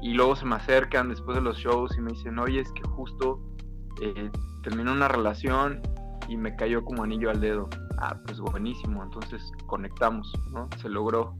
Y 0.00 0.14
luego 0.14 0.36
se 0.36 0.46
me 0.46 0.54
acercan 0.54 1.08
después 1.08 1.36
de 1.36 1.42
los 1.42 1.58
shows 1.58 1.96
y 1.98 2.00
me 2.00 2.12
dicen, 2.12 2.38
oye, 2.38 2.60
es 2.60 2.70
que 2.72 2.82
justo 2.84 3.40
eh, 4.00 4.30
terminó 4.62 4.92
una 4.92 5.08
relación 5.08 5.82
y 6.28 6.36
me 6.36 6.54
cayó 6.56 6.84
como 6.84 7.04
anillo 7.04 7.30
al 7.30 7.40
dedo. 7.40 7.68
Ah, 7.98 8.18
pues 8.26 8.40
buenísimo, 8.40 9.02
entonces 9.02 9.52
conectamos, 9.66 10.32
¿no? 10.52 10.68
Se 10.80 10.88
logró 10.88 11.34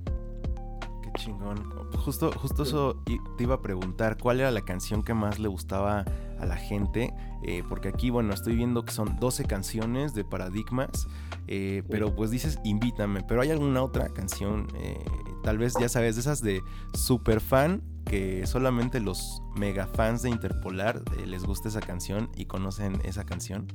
chingón. 1.17 1.57
Justo, 2.05 2.31
justo 2.33 2.63
eso 2.63 3.03
te 3.37 3.43
iba 3.43 3.57
a 3.57 3.63
preguntar, 3.63 4.17
¿cuál 4.19 4.41
era 4.41 4.51
la 4.51 4.63
canción 4.63 5.03
que 5.03 5.15
más 5.15 5.39
le 5.39 5.49
gustaba 5.49 6.05
a 6.39 6.47
la 6.47 6.57
gente? 6.57 7.13
Eh, 7.43 7.63
porque 7.69 7.89
aquí, 7.89 8.11
bueno, 8.11 8.33
estoy 8.33 8.55
viendo 8.55 8.85
que 8.85 8.93
son 8.93 9.19
12 9.19 9.45
canciones 9.45 10.15
de 10.15 10.25
Paradigmas, 10.25 11.09
eh, 11.49 11.83
pero 11.89 12.15
pues 12.15 12.31
dices 12.31 12.59
invítame, 12.65 13.23
pero 13.23 13.41
hay 13.41 13.51
alguna 13.51 13.83
otra 13.83 14.09
canción, 14.09 14.69
eh, 14.77 15.05
tal 15.43 15.59
vez 15.59 15.75
ya 15.81 15.89
sabes, 15.89 16.17
de 16.17 16.21
esas 16.21 16.43
de 16.43 16.61
super 16.95 17.41
fan, 17.41 17.83
que 18.05 18.47
solamente 18.47 19.01
los 19.01 19.43
mega 19.57 19.89
fans 19.89 20.23
de 20.23 20.31
Interpolar 20.31 21.03
les 21.27 21.45
gusta 21.45 21.69
esa 21.69 21.81
canción 21.81 22.31
y 22.37 22.45
conocen 22.47 23.01
esa 23.05 23.25
canción. 23.25 23.67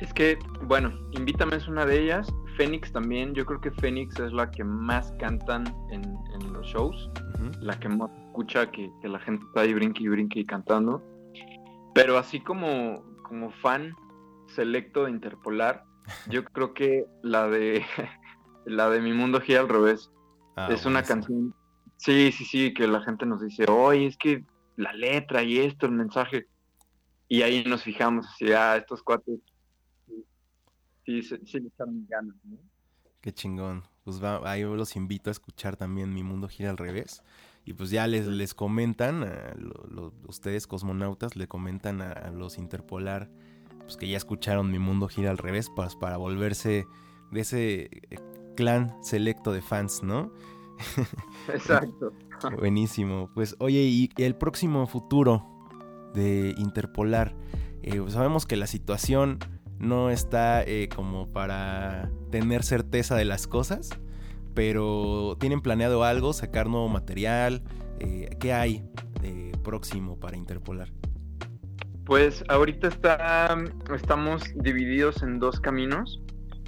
Es 0.00 0.14
que, 0.14 0.38
bueno, 0.62 0.92
Invítame 1.12 1.56
es 1.56 1.68
una 1.68 1.84
de 1.84 2.02
ellas. 2.02 2.32
Fénix 2.56 2.92
también, 2.92 3.34
yo 3.34 3.44
creo 3.44 3.60
que 3.60 3.70
Fénix 3.70 4.18
es 4.18 4.32
la 4.32 4.50
que 4.50 4.64
más 4.64 5.12
cantan 5.18 5.64
en, 5.90 6.02
los 6.52 6.66
shows, 6.66 7.10
la 7.60 7.78
que 7.78 7.88
más 7.88 8.10
escucha 8.26 8.70
que, 8.70 8.90
la 9.02 9.18
gente 9.20 9.44
está 9.46 9.62
ahí 9.62 9.72
brinque 9.74 10.02
y 10.02 10.08
brinque 10.08 10.40
y 10.40 10.46
cantando. 10.46 11.02
Pero 11.94 12.18
así 12.18 12.40
como, 12.40 13.02
como 13.22 13.50
fan 13.50 13.94
selecto 14.48 15.04
de 15.04 15.10
Interpolar, 15.10 15.84
yo 16.30 16.44
creo 16.44 16.74
que 16.74 17.06
la 17.22 17.48
de 17.48 17.84
la 18.66 18.90
de 18.90 19.00
Mi 19.00 19.12
Mundo 19.12 19.40
Gira 19.40 19.60
al 19.60 19.68
Revés 19.68 20.10
ah, 20.56 20.68
es 20.70 20.86
una 20.86 21.02
canción. 21.02 21.54
Sí, 21.96 22.32
sí, 22.32 22.44
sí, 22.44 22.74
que 22.74 22.86
la 22.86 23.02
gente 23.02 23.26
nos 23.26 23.42
dice, 23.42 23.66
oye, 23.70 24.06
es 24.06 24.16
que 24.16 24.44
la 24.76 24.92
letra 24.94 25.42
y 25.42 25.58
esto, 25.58 25.86
el 25.86 25.92
mensaje. 25.92 26.46
Y 27.28 27.42
ahí 27.42 27.62
nos 27.64 27.82
fijamos, 27.82 28.26
así, 28.26 28.52
ah, 28.52 28.76
estos 28.76 29.02
cuatro 29.02 29.34
sí, 31.22 31.36
sí, 31.44 31.58
están 31.58 32.06
ganas, 32.08 32.36
¿no? 32.44 32.58
Qué 33.20 33.32
chingón. 33.32 33.82
Pues 34.04 34.22
va, 34.22 34.40
ahí 34.50 34.62
los 34.62 34.96
invito 34.96 35.30
a 35.30 35.32
escuchar 35.32 35.76
también 35.76 36.14
Mi 36.14 36.22
Mundo 36.22 36.48
Gira 36.48 36.70
al 36.70 36.78
Revés. 36.78 37.22
Y 37.64 37.74
pues 37.74 37.90
ya 37.90 38.06
les, 38.06 38.26
les 38.26 38.54
comentan, 38.54 39.22
a 39.24 39.54
ustedes 40.26 40.66
cosmonautas, 40.66 41.36
le 41.36 41.46
comentan 41.46 42.00
a, 42.00 42.30
los 42.30 42.56
Interpolar, 42.56 43.30
pues 43.80 43.96
que 43.96 44.08
ya 44.08 44.16
escucharon 44.16 44.70
Mi 44.70 44.78
Mundo 44.78 45.08
Gira 45.08 45.30
al 45.30 45.38
Revés, 45.38 45.70
pues 45.74 45.94
para 45.96 46.16
volverse 46.16 46.86
de 47.30 47.40
ese 47.40 47.90
eh, 48.10 48.18
clan 48.56 48.96
selecto 49.02 49.52
de 49.52 49.60
fans, 49.60 50.02
¿no? 50.02 50.32
Exacto. 51.48 52.12
Buenísimo. 52.58 53.30
Pues 53.34 53.54
oye, 53.58 53.82
y 53.82 54.10
el 54.16 54.34
próximo 54.34 54.86
futuro 54.86 55.46
de 56.14 56.54
Interpolar, 56.56 57.36
eh, 57.82 58.00
pues, 58.00 58.14
sabemos 58.14 58.46
que 58.46 58.56
la 58.56 58.66
situación 58.66 59.38
no 59.80 60.10
está 60.10 60.62
eh, 60.62 60.88
como 60.94 61.28
para 61.28 62.10
tener 62.30 62.62
certeza 62.62 63.16
de 63.16 63.24
las 63.24 63.46
cosas, 63.46 63.90
pero 64.54 65.36
tienen 65.40 65.60
planeado 65.60 66.04
algo, 66.04 66.32
sacar 66.32 66.68
nuevo 66.68 66.88
material, 66.88 67.62
eh, 67.98 68.28
¿qué 68.38 68.52
hay 68.52 68.84
próximo 69.60 70.18
para 70.18 70.36
Interpolar? 70.36 70.88
Pues 72.04 72.42
ahorita 72.48 72.88
está, 72.88 73.56
estamos 73.94 74.42
divididos 74.56 75.22
en 75.22 75.38
dos 75.38 75.60
caminos, 75.60 76.20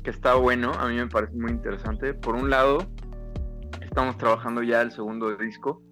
que 0.05 0.11
está 0.11 0.35
bueno, 0.35 0.73
a 0.75 0.89
mí 0.89 0.97
me 0.97 1.09
parece 1.09 1.35
muy 1.35 1.51
interesante. 1.51 2.15
Por 2.15 2.37
un 2.37 2.51
lado, 2.51 2.87
estamos 3.81 4.17
trabajando 4.19 4.63
ya 4.63 4.83
el 4.83 4.93
segundo 4.93 5.35
disco, 5.37 5.83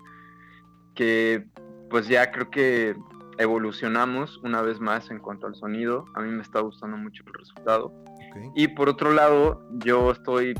que 0.94 1.46
pues 1.88 2.06
ya 2.06 2.30
creo 2.30 2.50
que 2.50 2.94
evolucionamos 3.40 4.38
una 4.44 4.60
vez 4.60 4.80
más 4.80 5.10
en 5.10 5.18
cuanto 5.18 5.46
al 5.46 5.54
sonido. 5.54 6.04
A 6.14 6.20
mí 6.20 6.30
me 6.30 6.42
está 6.42 6.60
gustando 6.60 6.96
mucho 6.96 7.24
el 7.26 7.32
resultado. 7.32 7.92
Y 8.54 8.68
por 8.68 8.88
otro 8.88 9.12
lado, 9.12 9.66
yo 9.84 10.12
estoy 10.12 10.54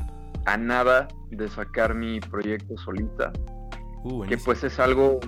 a 0.45 0.57
nada 0.57 1.07
de 1.29 1.47
sacar 1.47 1.93
mi 1.93 2.19
proyecto 2.19 2.75
solita, 2.77 3.31
uh, 4.03 4.25
que 4.25 4.37
pues 4.37 4.63
es 4.63 4.79
algo 4.79 5.19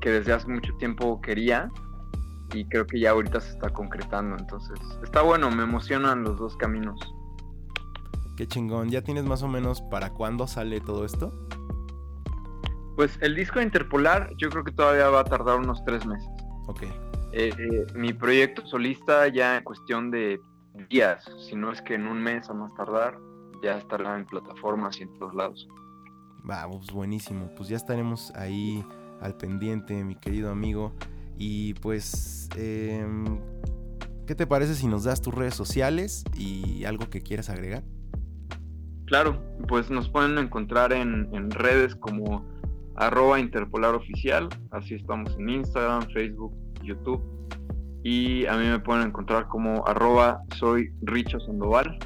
que 0.00 0.10
desde 0.10 0.32
hace 0.32 0.48
mucho 0.48 0.72
tiempo 0.78 1.20
quería 1.20 1.68
y 2.54 2.64
creo 2.66 2.86
que 2.86 3.00
ya 3.00 3.10
ahorita 3.10 3.40
se 3.40 3.50
está 3.50 3.68
concretando. 3.70 4.36
Entonces, 4.38 4.78
está 5.02 5.22
bueno, 5.22 5.50
me 5.50 5.64
emocionan 5.64 6.22
los 6.22 6.38
dos 6.38 6.56
caminos. 6.56 6.98
Qué 8.36 8.46
chingón. 8.46 8.88
¿Ya 8.88 9.02
tienes 9.02 9.24
más 9.24 9.42
o 9.42 9.48
menos 9.48 9.82
para 9.82 10.10
cuándo 10.10 10.46
sale 10.46 10.80
todo 10.80 11.04
esto? 11.04 11.34
Pues 12.96 13.18
el 13.20 13.34
disco 13.34 13.58
de 13.58 13.64
Interpolar 13.64 14.30
yo 14.38 14.48
creo 14.48 14.64
que 14.64 14.72
todavía 14.72 15.08
va 15.08 15.20
a 15.20 15.24
tardar 15.24 15.58
unos 15.58 15.84
tres 15.84 16.06
meses. 16.06 16.28
Ok. 16.66 16.82
Eh, 17.32 17.86
mi 17.94 18.12
proyecto 18.12 18.66
solista 18.66 19.28
ya 19.28 19.58
en 19.58 19.64
cuestión 19.64 20.10
de 20.10 20.40
días, 20.88 21.24
si 21.48 21.56
no 21.56 21.72
es 21.72 21.80
que 21.82 21.94
en 21.94 22.06
un 22.06 22.22
mes 22.22 22.48
a 22.48 22.54
más 22.54 22.74
tardar, 22.74 23.18
ya 23.62 23.78
estará 23.78 24.16
en 24.16 24.26
plataformas 24.26 24.98
y 24.98 25.02
en 25.02 25.18
todos 25.18 25.34
lados. 25.34 25.68
Vamos, 26.42 26.90
buenísimo. 26.92 27.50
Pues 27.56 27.68
ya 27.68 27.76
estaremos 27.76 28.32
ahí 28.34 28.84
al 29.20 29.36
pendiente, 29.36 30.02
mi 30.04 30.16
querido 30.16 30.50
amigo. 30.50 30.92
Y 31.36 31.74
pues, 31.74 32.48
em, 32.56 33.38
¿qué 34.26 34.34
te 34.34 34.46
parece 34.46 34.74
si 34.74 34.86
nos 34.86 35.04
das 35.04 35.20
tus 35.20 35.34
redes 35.34 35.54
sociales 35.54 36.24
y 36.36 36.84
algo 36.84 37.08
que 37.10 37.20
quieras 37.20 37.50
agregar? 37.50 37.82
Claro, 39.06 39.42
pues 39.66 39.90
nos 39.90 40.08
pueden 40.08 40.38
encontrar 40.38 40.92
en, 40.92 41.28
en 41.32 41.50
redes 41.50 41.96
como 41.96 42.44
arroba 42.96 43.38
interpolar 43.38 43.94
oficial, 43.94 44.48
así 44.70 44.94
estamos 44.94 45.34
en 45.38 45.48
Instagram, 45.48 46.02
Facebook, 46.12 46.54
YouTube. 46.82 47.22
Y 48.02 48.46
a 48.46 48.56
mí 48.56 48.66
me 48.66 48.78
pueden 48.78 49.08
encontrar 49.08 49.46
como 49.48 49.86
arroba 49.86 50.40
soy 50.56 50.90
Richo 51.02 51.38
Sandoval. 51.40 51.98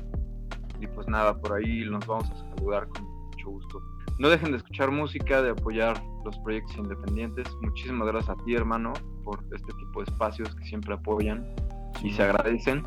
Y 0.81 0.87
pues 0.88 1.07
nada, 1.09 1.38
por 1.40 1.53
ahí 1.53 1.85
nos 1.88 2.05
vamos 2.07 2.31
a 2.31 2.57
saludar 2.57 2.88
con 2.88 3.05
mucho 3.05 3.51
gusto. 3.51 3.81
No 4.18 4.29
dejen 4.29 4.51
de 4.53 4.59
escuchar 4.59 4.90
música, 4.90 5.42
de 5.42 5.51
apoyar 5.51 6.01
los 6.25 6.38
proyectos 6.38 6.77
independientes. 6.77 7.49
Muchísimas 7.62 8.09
gracias 8.09 8.37
a 8.38 8.44
ti, 8.44 8.55
hermano, 8.55 8.92
por 9.25 9.44
este 9.55 9.73
tipo 9.73 10.01
de 10.01 10.11
espacios 10.11 10.55
que 10.55 10.64
siempre 10.64 10.94
apoyan 10.94 11.55
y 12.03 12.12
se 12.12 12.23
agradecen. 12.23 12.83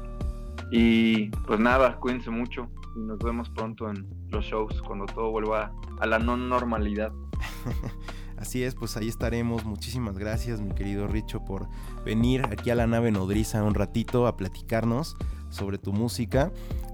Y 0.71 1.29
pues 1.47 1.59
nada, 1.59 1.95
cuídense 1.97 2.29
mucho 2.29 2.69
y 2.95 2.99
nos 2.99 3.19
vemos 3.19 3.49
pronto 3.51 3.89
en 3.89 4.05
los 4.29 4.45
shows 4.45 4.81
cuando 4.81 5.05
todo 5.05 5.31
vuelva 5.31 5.71
a 5.99 6.05
la 6.05 6.19
no 6.19 6.35
normalidad. 6.35 7.11
Así 8.37 8.63
es, 8.63 8.75
pues 8.75 8.95
ahí 8.97 9.07
estaremos. 9.07 9.65
Muchísimas 9.65 10.17
gracias, 10.17 10.61
mi 10.61 10.73
querido 10.73 11.07
Richo, 11.07 11.43
por 11.43 11.67
venir 12.05 12.45
aquí 12.45 12.69
a 12.69 12.75
la 12.75 12.85
nave 12.85 13.11
nodriza 13.11 13.63
un 13.63 13.73
ratito 13.73 14.27
a 14.27 14.37
platicarnos 14.37 15.15
sobre 15.49 15.77
tu 15.77 15.91
música. 15.91 16.51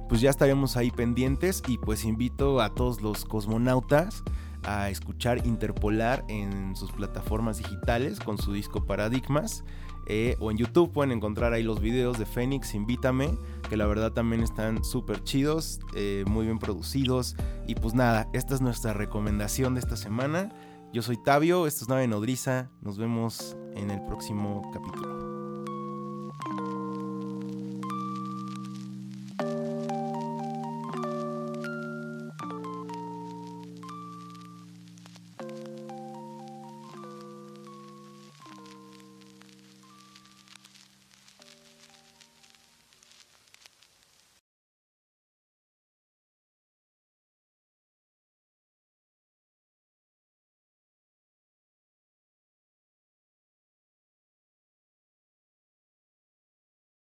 Pues 0.07 0.21
ya 0.21 0.29
estaremos 0.29 0.77
ahí 0.77 0.91
pendientes 0.91 1.61
y 1.67 1.77
pues 1.77 2.05
invito 2.05 2.61
a 2.61 2.73
todos 2.73 3.01
los 3.01 3.25
cosmonautas 3.25 4.23
a 4.63 4.89
escuchar 4.89 5.45
Interpolar 5.45 6.23
en 6.29 6.75
sus 6.75 6.91
plataformas 6.91 7.57
digitales 7.57 8.19
con 8.19 8.37
su 8.37 8.53
disco 8.53 8.85
Paradigmas. 8.85 9.63
Eh, 10.07 10.35
o 10.39 10.51
en 10.51 10.57
YouTube 10.57 10.91
pueden 10.91 11.11
encontrar 11.11 11.53
ahí 11.53 11.63
los 11.63 11.79
videos 11.79 12.19
de 12.19 12.25
Fénix, 12.25 12.73
invítame, 12.73 13.37
que 13.69 13.77
la 13.77 13.85
verdad 13.85 14.11
también 14.11 14.43
están 14.43 14.83
súper 14.83 15.23
chidos, 15.23 15.79
eh, 15.95 16.25
muy 16.27 16.45
bien 16.45 16.59
producidos. 16.59 17.35
Y 17.67 17.75
pues 17.75 17.93
nada, 17.93 18.27
esta 18.33 18.55
es 18.55 18.61
nuestra 18.61 18.93
recomendación 18.93 19.75
de 19.75 19.79
esta 19.79 19.95
semana 19.95 20.49
Yo 20.93 21.01
soy 21.01 21.17
Tabio, 21.17 21.65
esto 21.65 21.85
es 21.85 21.89
Nave 21.89 22.07
Nodriza. 22.07 22.69
Nos 22.81 22.97
vemos 22.97 23.57
en 23.75 23.89
el 23.89 24.03
próximo 24.05 24.69
capítulo. 24.73 25.12